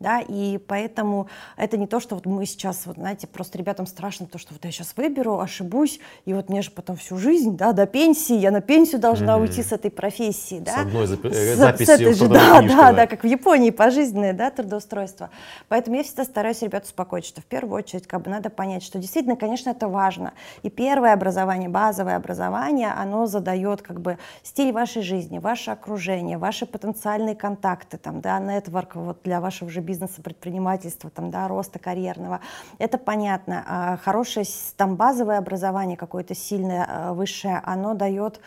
да, 0.00 0.20
и 0.26 0.58
поэтому 0.58 1.28
это 1.58 1.76
не 1.76 1.86
то, 1.86 2.00
что 2.00 2.14
вот 2.14 2.24
мы 2.24 2.46
сейчас, 2.46 2.86
вот, 2.86 2.96
знаете, 2.96 3.26
просто 3.26 3.58
ребятам 3.58 3.86
страшно 3.86 4.26
то, 4.26 4.38
что 4.38 4.54
вот 4.54 4.64
я 4.64 4.72
сейчас 4.72 4.94
выберу, 4.96 5.38
ошибусь, 5.38 6.00
и 6.24 6.32
вот 6.32 6.48
мне 6.48 6.62
же 6.62 6.70
потом 6.70 6.96
всю 6.96 7.18
жизнь, 7.18 7.56
да, 7.56 7.72
до 7.72 7.86
пенсии, 7.86 8.34
я 8.34 8.50
на 8.50 8.62
пенсию 8.62 8.98
должна 8.98 9.34
mm-hmm. 9.34 9.42
уйти 9.42 9.62
с 9.62 9.72
этой 9.72 9.90
профессии, 9.90 10.58
да. 10.58 10.72
С 10.72 10.78
одной 10.78 11.06
запи- 11.06 11.30
с, 11.30 11.56
записью 11.56 11.86
с 11.86 12.00
этой 12.00 12.14
же, 12.14 12.28
да, 12.28 12.58
книжке, 12.60 12.76
да, 12.76 12.82
да, 12.84 12.92
да, 12.92 13.06
как 13.06 13.22
в 13.22 13.26
Японии, 13.26 13.70
пожизненное, 13.70 14.32
да, 14.32 14.50
трудоустройство. 14.50 15.28
Поэтому 15.68 15.96
я 15.96 16.02
всегда 16.02 16.24
стараюсь 16.24 16.62
ребят 16.62 16.84
успокоить, 16.84 17.26
что 17.26 17.42
в 17.42 17.44
первую 17.44 17.76
очередь 17.76 18.06
как 18.06 18.22
бы 18.22 18.30
надо 18.30 18.48
понять, 18.48 18.82
что 18.82 18.98
действительно, 18.98 19.36
конечно, 19.36 19.68
это 19.68 19.86
важно. 19.86 20.32
И 20.62 20.70
первое 20.70 21.12
образование, 21.12 21.68
базовое 21.68 22.16
образование, 22.16 22.88
оно 22.88 23.26
задает 23.26 23.82
как 23.82 24.00
бы 24.00 24.16
стиль 24.42 24.72
вашей 24.72 25.02
жизни, 25.02 25.38
ваше 25.38 25.72
окружение, 25.72 26.38
ваши 26.38 26.64
потенциальные 26.64 27.34
контакты, 27.34 27.98
там, 27.98 28.22
да, 28.22 28.38
нетворк 28.38 28.96
вот 28.96 29.18
для 29.24 29.42
вашего 29.42 29.70
же 29.70 29.82
бизнеса, 29.90 30.22
предпринимательства, 30.22 31.10
там, 31.10 31.30
да, 31.30 31.48
роста 31.48 31.80
карьерного. 31.80 32.40
Это 32.78 32.96
понятно. 32.96 33.64
А 33.66 33.96
хорошее 33.96 34.46
там 34.76 34.94
базовое 34.94 35.38
образование 35.38 35.96
какое-то 35.96 36.34
сильное, 36.34 36.86
а, 36.88 37.12
высшее, 37.12 37.60
оно 37.64 37.94
дает 37.94 38.40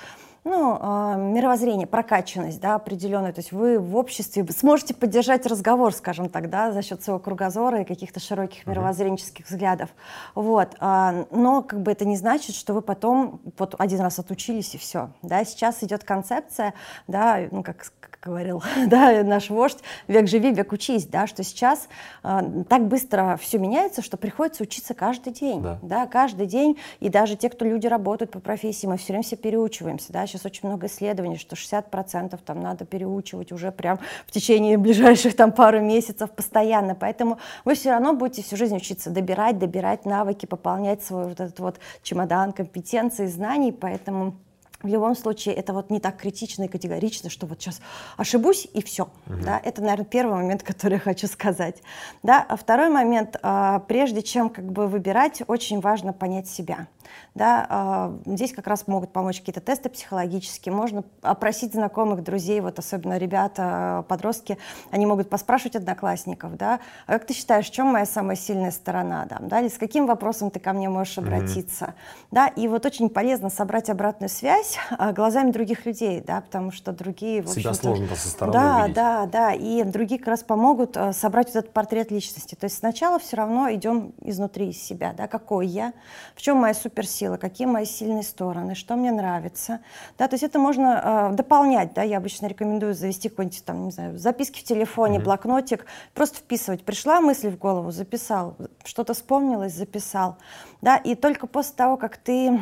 ну, 0.46 0.78
э, 0.78 1.16
мировоззрение, 1.18 1.88
прокачанность, 1.88 2.60
да, 2.60 2.76
определенная. 2.76 3.32
То 3.32 3.40
есть 3.40 3.54
вы 3.54 3.80
в 3.80 3.96
обществе 3.96 4.46
сможете 4.52 4.94
поддержать 4.94 5.46
разговор, 5.46 5.94
скажем 5.94 6.28
так, 6.30 6.50
да, 6.50 6.74
за 6.74 6.82
счет 6.82 7.02
своего 7.02 7.20
кругозора 7.20 7.82
и 7.82 7.86
каких-то 7.86 8.20
широких 8.20 8.68
мировоззренческих 8.68 9.48
взглядов. 9.48 9.90
Вот. 10.36 10.76
Э, 10.82 11.26
но 11.32 11.62
как 11.62 11.82
бы 11.82 11.92
это 11.92 12.06
не 12.06 12.18
значит, 12.18 12.56
что 12.56 12.74
вы 12.74 12.82
потом 12.82 13.40
вот 13.58 13.76
один 13.80 14.02
раз 14.02 14.20
отучились 14.20 14.76
и 14.76 14.78
все. 14.78 15.12
Да. 15.22 15.46
Сейчас 15.46 15.82
идет 15.82 16.04
концепция, 16.04 16.74
да, 17.08 17.40
ну, 17.52 17.64
как 17.64 17.86
говорил 18.24 18.64
да, 18.88 19.24
наш 19.24 19.50
вождь, 19.50 19.80
век 20.08 20.28
живи, 20.28 20.52
век 20.52 20.72
учись, 20.72 21.06
да, 21.06 21.28
что 21.28 21.44
сейчас 21.44 21.88
э, 22.24 22.64
так 22.70 22.88
быстро 22.88 23.38
все 23.42 23.58
меняется, 23.58 24.02
что 24.02 24.18
приходится 24.18 24.64
учиться 24.64 24.94
каждый 24.94 25.34
день. 25.34 25.62
Да. 25.62 25.80
Да, 25.82 26.08
каждый 26.08 26.48
день. 26.48 26.78
И 27.00 27.10
даже 27.10 27.36
те, 27.36 27.50
кто 27.50 27.66
люди 27.66 27.88
работают 27.88 28.32
по 28.32 28.40
профессии, 28.40 28.88
мы 28.88 28.98
все 28.98 29.14
время 29.14 29.24
все 29.24 29.36
переучиваемся. 29.36 30.14
Да, 30.14 30.26
сейчас 30.26 30.46
очень 30.46 30.68
много 30.68 30.88
исследований, 30.88 31.38
что 31.38 31.56
60% 31.56 32.40
там 32.46 32.62
надо 32.62 32.86
переучивать 32.86 33.52
уже 33.52 33.72
прям 33.72 34.00
в 34.26 34.32
течение 34.32 34.78
ближайших 34.78 35.36
там 35.36 35.52
пару 35.52 35.82
месяцев 35.82 36.32
постоянно. 36.32 36.96
Поэтому 36.96 37.40
вы 37.66 37.76
все 37.76 37.92
равно 37.92 38.14
будете 38.14 38.44
всю 38.44 38.56
жизнь 38.56 38.76
учиться 38.76 39.10
добирать, 39.10 39.58
добирать 39.58 40.06
навыки, 40.06 40.46
пополнять 40.46 41.04
свой 41.04 41.26
вот 41.26 41.40
этот 41.40 41.60
вот 41.60 41.80
чемодан 42.02 42.54
компетенций, 42.54 43.28
знаний. 43.28 43.72
Поэтому 43.72 44.36
в 44.84 44.88
любом 44.88 45.16
случае 45.16 45.56
это 45.56 45.74
вот 45.74 45.90
не 45.90 46.00
так 46.00 46.18
критично 46.18 46.64
и 46.64 46.68
категорично, 46.68 47.30
что 47.30 47.48
вот 47.48 47.62
сейчас 47.62 47.80
ошибусь 48.18 48.68
и 48.74 48.84
все. 48.84 49.04
Угу. 49.04 49.44
Да, 49.46 49.60
это, 49.64 49.82
наверное, 49.82 50.06
первый 50.06 50.36
момент, 50.36 50.64
который 50.74 50.94
я 50.94 51.00
хочу 51.00 51.28
сказать. 51.28 51.82
Да, 52.22 52.46
а 52.48 52.56
второй 52.58 52.90
момент, 52.90 53.38
а, 53.42 53.80
прежде 53.80 54.22
чем 54.22 54.50
как 54.50 54.66
бы 54.72 54.88
выбирать, 54.88 55.42
очень 55.48 55.80
важно 55.80 56.14
понять 56.14 56.48
себя. 56.48 56.88
Да, 57.36 57.66
а, 57.70 58.20
здесь 58.26 58.54
как 58.54 58.68
раз 58.68 58.88
могут 58.88 59.14
помочь 59.14 59.40
какие-то 59.40 59.62
тесты 59.62 59.90
психологические, 59.90 60.74
можно 60.74 61.04
опросить 61.22 61.74
знакомых, 61.74 62.24
друзей, 62.24 62.60
вот 62.62 62.80
особенно 62.80 63.18
ребята, 63.18 64.06
подростки, 64.08 64.58
они 64.92 65.06
могут 65.06 65.30
поспрашивать 65.30 65.76
одноклассников, 65.76 66.56
да, 66.58 66.80
а 67.08 67.14
как 67.14 67.26
ты 67.26 67.34
считаешь, 67.34 67.68
в 67.68 67.72
чем 67.72 67.88
моя 67.88 68.06
самая 68.06 68.36
сильная 68.36 68.72
сторона, 68.72 69.26
да, 69.30 69.40
да, 69.42 69.60
или 69.62 69.68
с 69.68 69.78
каким 69.78 70.06
вопросом 70.06 70.52
ты 70.52 70.60
ко 70.60 70.74
мне 70.74 70.90
можешь 70.90 71.18
обратиться, 71.18 71.86
mm-hmm. 71.86 72.28
да, 72.32 72.48
и 72.48 72.68
вот 72.68 72.86
очень 72.86 73.10
полезно 73.10 73.50
собрать 73.50 73.90
обратную 73.90 74.30
связь 74.30 74.73
а, 74.98 75.14
глазами 75.14 75.52
других 75.52 75.86
людей, 75.86 76.22
да, 76.22 76.42
потому 76.42 76.72
что 76.72 76.92
другие, 76.92 77.42
в 77.42 77.50
Себя 77.50 77.74
сложно 77.74 78.08
со 78.16 78.28
стороны 78.28 78.54
Да, 78.54 78.78
увидеть. 78.78 78.96
да, 78.96 79.26
да, 79.26 79.54
и 79.54 79.84
другие 79.84 80.20
как 80.20 80.30
раз 80.30 80.44
помогут 80.44 80.98
а, 80.98 81.14
собрать 81.14 81.48
вот 81.48 81.58
этот 81.58 81.74
портрет 81.74 82.12
личности, 82.12 82.56
то 82.56 82.66
есть 82.66 82.78
сначала 82.78 83.20
все 83.20 83.38
равно 83.38 83.72
идем 83.74 84.14
изнутри 84.22 84.70
из 84.70 84.82
себя, 84.82 85.14
да, 85.14 85.28
какой 85.28 85.68
я, 85.68 85.94
в 86.36 86.42
чем 86.42 86.58
моя 86.58 86.74
суперсила, 86.74 87.38
какие 87.38 87.68
мои 87.68 87.86
сильные 87.86 88.24
стороны, 88.24 88.76
что 88.76 88.96
мне 88.96 89.12
нравится. 89.12 89.80
Да, 90.18 90.28
то 90.28 90.34
есть 90.34 90.44
это 90.44 90.60
можно 90.60 91.30
э, 91.32 91.36
дополнять. 91.36 91.94
Да, 91.94 92.04
я 92.04 92.18
обычно 92.18 92.48
рекомендую 92.48 92.94
завести 92.94 93.30
какой-нибудь 93.30 93.64
там, 93.66 93.86
не 93.86 93.92
знаю, 93.92 94.18
записки 94.18 94.60
в 94.60 94.64
телефоне, 94.64 95.18
mm-hmm. 95.18 95.24
блокнотик, 95.24 95.86
просто 96.14 96.38
вписывать. 96.38 96.84
Пришла 96.84 97.22
мысль 97.22 97.50
в 97.50 97.58
голову, 97.58 97.92
записал, 97.92 98.56
что-то 98.84 99.14
вспомнилось, 99.14 99.74
записал. 99.74 100.38
Да, 100.82 100.98
и 100.98 101.16
только 101.16 101.48
после 101.48 101.76
того, 101.76 101.98
как 101.98 102.18
ты 102.18 102.62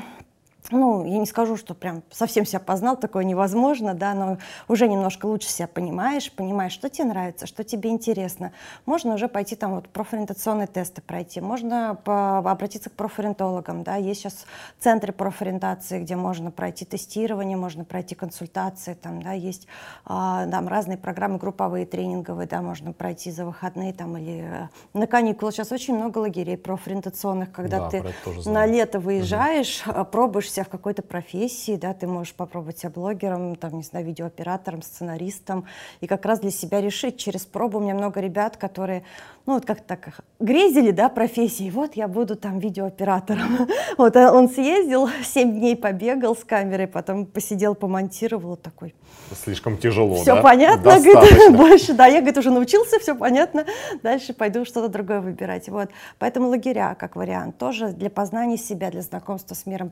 ну, 0.71 1.05
я 1.05 1.17
не 1.17 1.25
скажу, 1.25 1.57
что 1.57 1.73
прям 1.73 2.03
совсем 2.11 2.45
себя 2.45 2.59
познал, 2.59 2.97
такое 2.97 3.23
невозможно, 3.23 3.93
да, 3.93 4.13
но 4.13 4.37
уже 4.67 4.87
немножко 4.87 5.25
лучше 5.25 5.49
себя 5.49 5.67
понимаешь, 5.67 6.31
понимаешь, 6.31 6.73
что 6.73 6.89
тебе 6.89 7.05
нравится, 7.05 7.47
что 7.47 7.63
тебе 7.63 7.89
интересно. 7.89 8.51
Можно 8.85 9.15
уже 9.15 9.27
пойти 9.27 9.55
там 9.55 9.75
вот 9.75 9.89
профориентационные 9.89 10.67
тесты 10.67 11.01
пройти, 11.01 11.41
можно 11.41 11.97
по, 12.03 12.39
обратиться 12.39 12.89
к 12.89 12.93
профориентологам, 12.93 13.83
да, 13.83 13.95
есть 13.95 14.21
сейчас 14.21 14.45
центры 14.79 15.13
профориентации, 15.13 16.01
где 16.01 16.15
можно 16.15 16.51
пройти 16.51 16.85
тестирование, 16.85 17.57
можно 17.57 17.83
пройти 17.83 18.15
консультации, 18.15 18.93
там, 18.93 19.21
да, 19.21 19.33
есть 19.33 19.67
а, 20.05 20.47
там 20.47 20.67
разные 20.67 20.97
программы 20.97 21.37
групповые, 21.37 21.85
тренинговые, 21.85 22.47
да, 22.47 22.61
можно 22.61 22.93
пройти 22.93 23.31
за 23.31 23.45
выходные 23.45 23.93
там 23.93 24.17
или 24.17 24.43
э, 24.43 24.67
на 24.93 25.07
каникулы. 25.07 25.51
Сейчас 25.51 25.71
очень 25.71 25.95
много 25.95 26.19
лагерей 26.19 26.57
профориентационных, 26.57 27.51
когда 27.51 27.79
да, 27.79 27.89
ты 27.89 28.03
на 28.45 28.65
лето 28.65 28.99
выезжаешь, 28.99 29.83
угу. 29.85 30.05
пробуешь 30.05 30.51
себя 30.61 30.63
в 30.63 30.69
какой-то 30.69 31.01
профессии, 31.01 31.75
да, 31.75 31.93
ты 31.93 32.07
можешь 32.07 32.33
попробовать 32.33 32.79
себя 32.79 32.89
блогером, 32.89 33.55
там, 33.55 33.77
не 33.77 33.83
знаю, 33.83 34.05
видеооператором, 34.05 34.81
сценаристом, 34.81 35.65
и 36.01 36.07
как 36.07 36.25
раз 36.25 36.39
для 36.39 36.51
себя 36.51 36.81
решить 36.81 37.17
через 37.17 37.45
пробу. 37.45 37.79
У 37.79 37.81
меня 37.81 37.95
много 37.95 38.19
ребят, 38.19 38.57
которые, 38.57 39.03
ну, 39.45 39.53
вот 39.53 39.65
как 39.65 39.81
так 39.81 40.21
грезили, 40.39 40.91
да, 40.91 41.09
профессии, 41.09 41.69
вот 41.69 41.95
я 41.95 42.07
буду 42.07 42.35
там 42.35 42.59
видеооператором. 42.59 43.67
Вот 43.97 44.15
а 44.15 44.31
он 44.31 44.49
съездил, 44.49 45.09
7 45.23 45.59
дней 45.59 45.75
побегал 45.75 46.35
с 46.35 46.43
камерой, 46.43 46.87
потом 46.87 47.25
посидел, 47.25 47.75
помонтировал, 47.75 48.55
такой. 48.55 48.95
Слишком 49.43 49.77
тяжело, 49.77 50.15
Все 50.15 50.35
да? 50.35 50.41
понятно, 50.41 50.99
говорит, 50.99 51.55
больше, 51.55 51.93
да, 51.93 52.07
я, 52.07 52.19
говорит, 52.19 52.37
уже 52.37 52.51
научился, 52.51 52.99
все 52.99 53.15
понятно, 53.15 53.65
дальше 54.03 54.33
пойду 54.33 54.65
что-то 54.65 54.89
другое 54.89 55.21
выбирать. 55.21 55.69
Вот. 55.69 55.89
Поэтому 56.19 56.49
лагеря, 56.49 56.95
как 56.95 57.15
вариант, 57.15 57.57
тоже 57.57 57.89
для 57.89 58.09
познания 58.09 58.57
себя, 58.57 58.91
для 58.91 59.01
знакомства 59.01 59.55
с 59.55 59.65
миром 59.65 59.89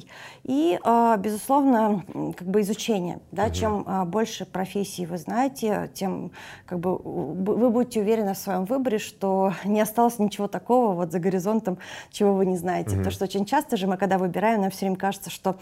профессий. 0.00 0.08
И, 0.44 0.78
а, 0.82 1.16
безусловно, 1.16 2.04
как 2.36 2.48
бы 2.48 2.60
изучение, 2.62 3.20
да, 3.32 3.46
угу. 3.46 3.54
чем 3.54 3.84
а, 3.86 4.04
больше 4.04 4.44
профессий 4.44 5.06
вы 5.06 5.18
знаете, 5.18 5.90
тем 5.94 6.30
как 6.66 6.80
бы 6.80 6.96
вы 6.96 7.70
будете 7.70 8.00
уверены 8.00 8.34
в 8.34 8.38
своем 8.38 8.64
выборе, 8.64 8.98
что 8.98 9.52
не 9.64 9.80
осталось 9.80 10.18
ничего 10.18 10.48
такого 10.48 10.94
вот 10.94 11.12
за 11.12 11.18
горизонтом, 11.18 11.78
чего 12.10 12.34
вы 12.34 12.46
не 12.46 12.56
знаете. 12.56 12.90
Угу. 12.90 12.98
Потому 12.98 13.12
что 13.12 13.24
очень 13.24 13.44
часто 13.44 13.76
же 13.76 13.86
мы, 13.86 13.96
когда 13.96 14.18
выбираем, 14.18 14.62
нам 14.62 14.70
все 14.70 14.86
время 14.86 14.96
кажется, 14.96 15.30
что 15.30 15.56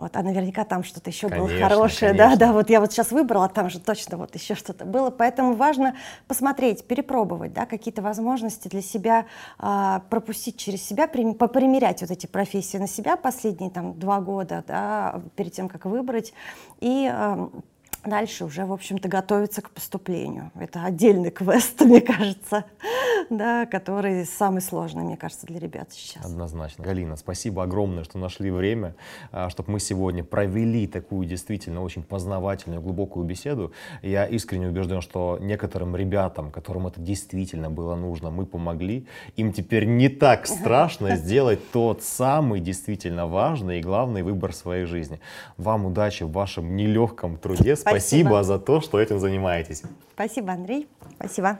вот, 0.00 0.16
а 0.16 0.22
наверняка 0.22 0.64
там 0.64 0.82
что-то 0.82 1.10
еще 1.10 1.28
конечно, 1.28 1.46
было 1.46 1.68
хорошее, 1.68 2.12
конечно. 2.12 2.36
да, 2.36 2.46
да, 2.46 2.52
вот 2.52 2.70
я 2.70 2.80
вот 2.80 2.90
сейчас 2.90 3.12
выбрала, 3.12 3.48
там 3.48 3.68
же 3.68 3.78
точно 3.78 4.16
вот 4.16 4.34
еще 4.34 4.54
что-то 4.54 4.86
было, 4.86 5.10
поэтому 5.10 5.54
важно 5.54 5.94
посмотреть, 6.26 6.84
перепробовать, 6.84 7.52
да, 7.52 7.66
какие-то 7.66 8.00
возможности 8.00 8.68
для 8.68 8.80
себя 8.80 9.26
а, 9.58 10.02
пропустить 10.08 10.56
через 10.56 10.82
себя, 10.82 11.06
при, 11.06 11.34
попримерять 11.34 12.00
вот 12.00 12.10
эти 12.10 12.26
профессии 12.26 12.78
на 12.78 12.88
себя 12.88 13.16
последние 13.16 13.70
там 13.70 13.98
два 13.98 14.20
года, 14.20 14.64
да, 14.66 15.20
перед 15.36 15.52
тем, 15.52 15.68
как 15.68 15.84
выбрать, 15.84 16.32
и 16.80 17.06
а, 17.12 17.50
дальше 18.04 18.44
уже, 18.44 18.64
в 18.64 18.72
общем-то, 18.72 19.08
готовиться 19.08 19.62
к 19.62 19.70
поступлению. 19.70 20.50
Это 20.54 20.84
отдельный 20.84 21.30
квест, 21.30 21.80
мне 21.80 22.00
кажется, 22.00 22.64
да, 23.28 23.66
который 23.66 24.24
самый 24.24 24.62
сложный, 24.62 25.02
мне 25.02 25.16
кажется, 25.16 25.46
для 25.46 25.58
ребят 25.58 25.92
сейчас. 25.92 26.24
Однозначно. 26.24 26.84
Галина, 26.84 27.16
спасибо 27.16 27.62
огромное, 27.62 28.04
что 28.04 28.18
нашли 28.18 28.50
время, 28.50 28.94
а, 29.32 29.50
чтобы 29.50 29.72
мы 29.72 29.80
сегодня 29.80 30.24
провели 30.24 30.86
такую 30.86 31.26
действительно 31.26 31.82
очень 31.82 32.02
познавательную, 32.02 32.80
глубокую 32.80 33.26
беседу. 33.26 33.72
Я 34.02 34.26
искренне 34.26 34.68
убежден, 34.68 35.00
что 35.00 35.38
некоторым 35.40 35.94
ребятам, 35.96 36.50
которым 36.50 36.86
это 36.86 37.00
действительно 37.00 37.70
было 37.70 37.94
нужно, 37.94 38.30
мы 38.30 38.46
помогли. 38.46 39.06
Им 39.36 39.52
теперь 39.52 39.84
не 39.84 40.08
так 40.08 40.46
страшно 40.46 41.16
сделать 41.16 41.70
тот 41.70 42.02
самый 42.02 42.60
действительно 42.60 43.26
важный 43.26 43.80
и 43.80 43.82
главный 43.82 44.22
выбор 44.22 44.52
своей 44.52 44.84
жизни. 44.84 45.20
Вам 45.56 45.86
удачи 45.86 46.24
в 46.24 46.32
вашем 46.32 46.76
нелегком 46.76 47.36
труде. 47.36 47.76
Спасибо, 47.90 48.28
Спасибо 48.28 48.42
за 48.44 48.58
то, 48.58 48.80
что 48.80 49.00
этим 49.00 49.18
занимаетесь. 49.18 49.82
Спасибо, 50.14 50.52
Андрей. 50.52 50.88
Спасибо. 51.16 51.58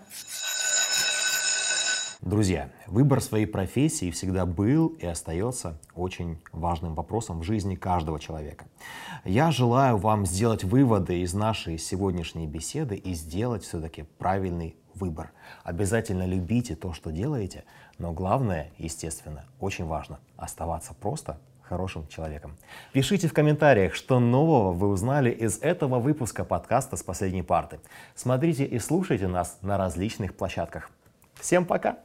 Друзья, 2.21 2.69
выбор 2.87 3.23
своей 3.23 3.47
профессии 3.47 4.11
всегда 4.11 4.45
был 4.45 4.89
и 4.89 5.07
остается 5.07 5.79
очень 5.95 6.39
важным 6.53 6.95
вопросом 6.95 7.41
в 7.41 7.45
жизни 7.45 7.77
каждого 7.77 8.21
человека. 8.21 8.67
Я 9.25 9.51
желаю 9.51 9.97
вам 9.97 10.27
сделать 10.27 10.63
выводы 10.63 11.21
из 11.21 11.33
нашей 11.33 11.79
сегодняшней 11.79 12.47
беседы 12.47 12.97
и 12.97 13.15
сделать 13.15 13.63
все-таки 13.63 14.03
правильный 14.19 14.77
выбор. 14.95 15.33
Обязательно 15.65 16.27
любите 16.27 16.77
то, 16.77 16.93
что 16.93 17.11
делаете, 17.11 17.65
но 17.97 18.13
главное, 18.13 18.71
естественно, 18.77 19.47
очень 19.59 19.87
важно 19.87 20.21
оставаться 20.37 20.93
просто 20.93 21.39
хорошим 21.71 22.09
человеком. 22.09 22.57
Пишите 22.93 23.29
в 23.29 23.33
комментариях, 23.33 23.95
что 23.95 24.19
нового 24.19 24.73
вы 24.73 24.89
узнали 24.89 25.31
из 25.31 25.59
этого 25.63 26.01
выпуска 26.01 26.45
подкаста 26.45 26.97
«С 26.97 27.03
последней 27.05 27.45
парты». 27.45 27.79
Смотрите 28.17 28.65
и 28.65 28.81
слушайте 28.81 29.29
нас 29.29 29.59
на 29.63 29.79
различных 29.79 30.35
площадках. 30.35 30.91
Всем 31.35 31.65
пока! 31.65 31.99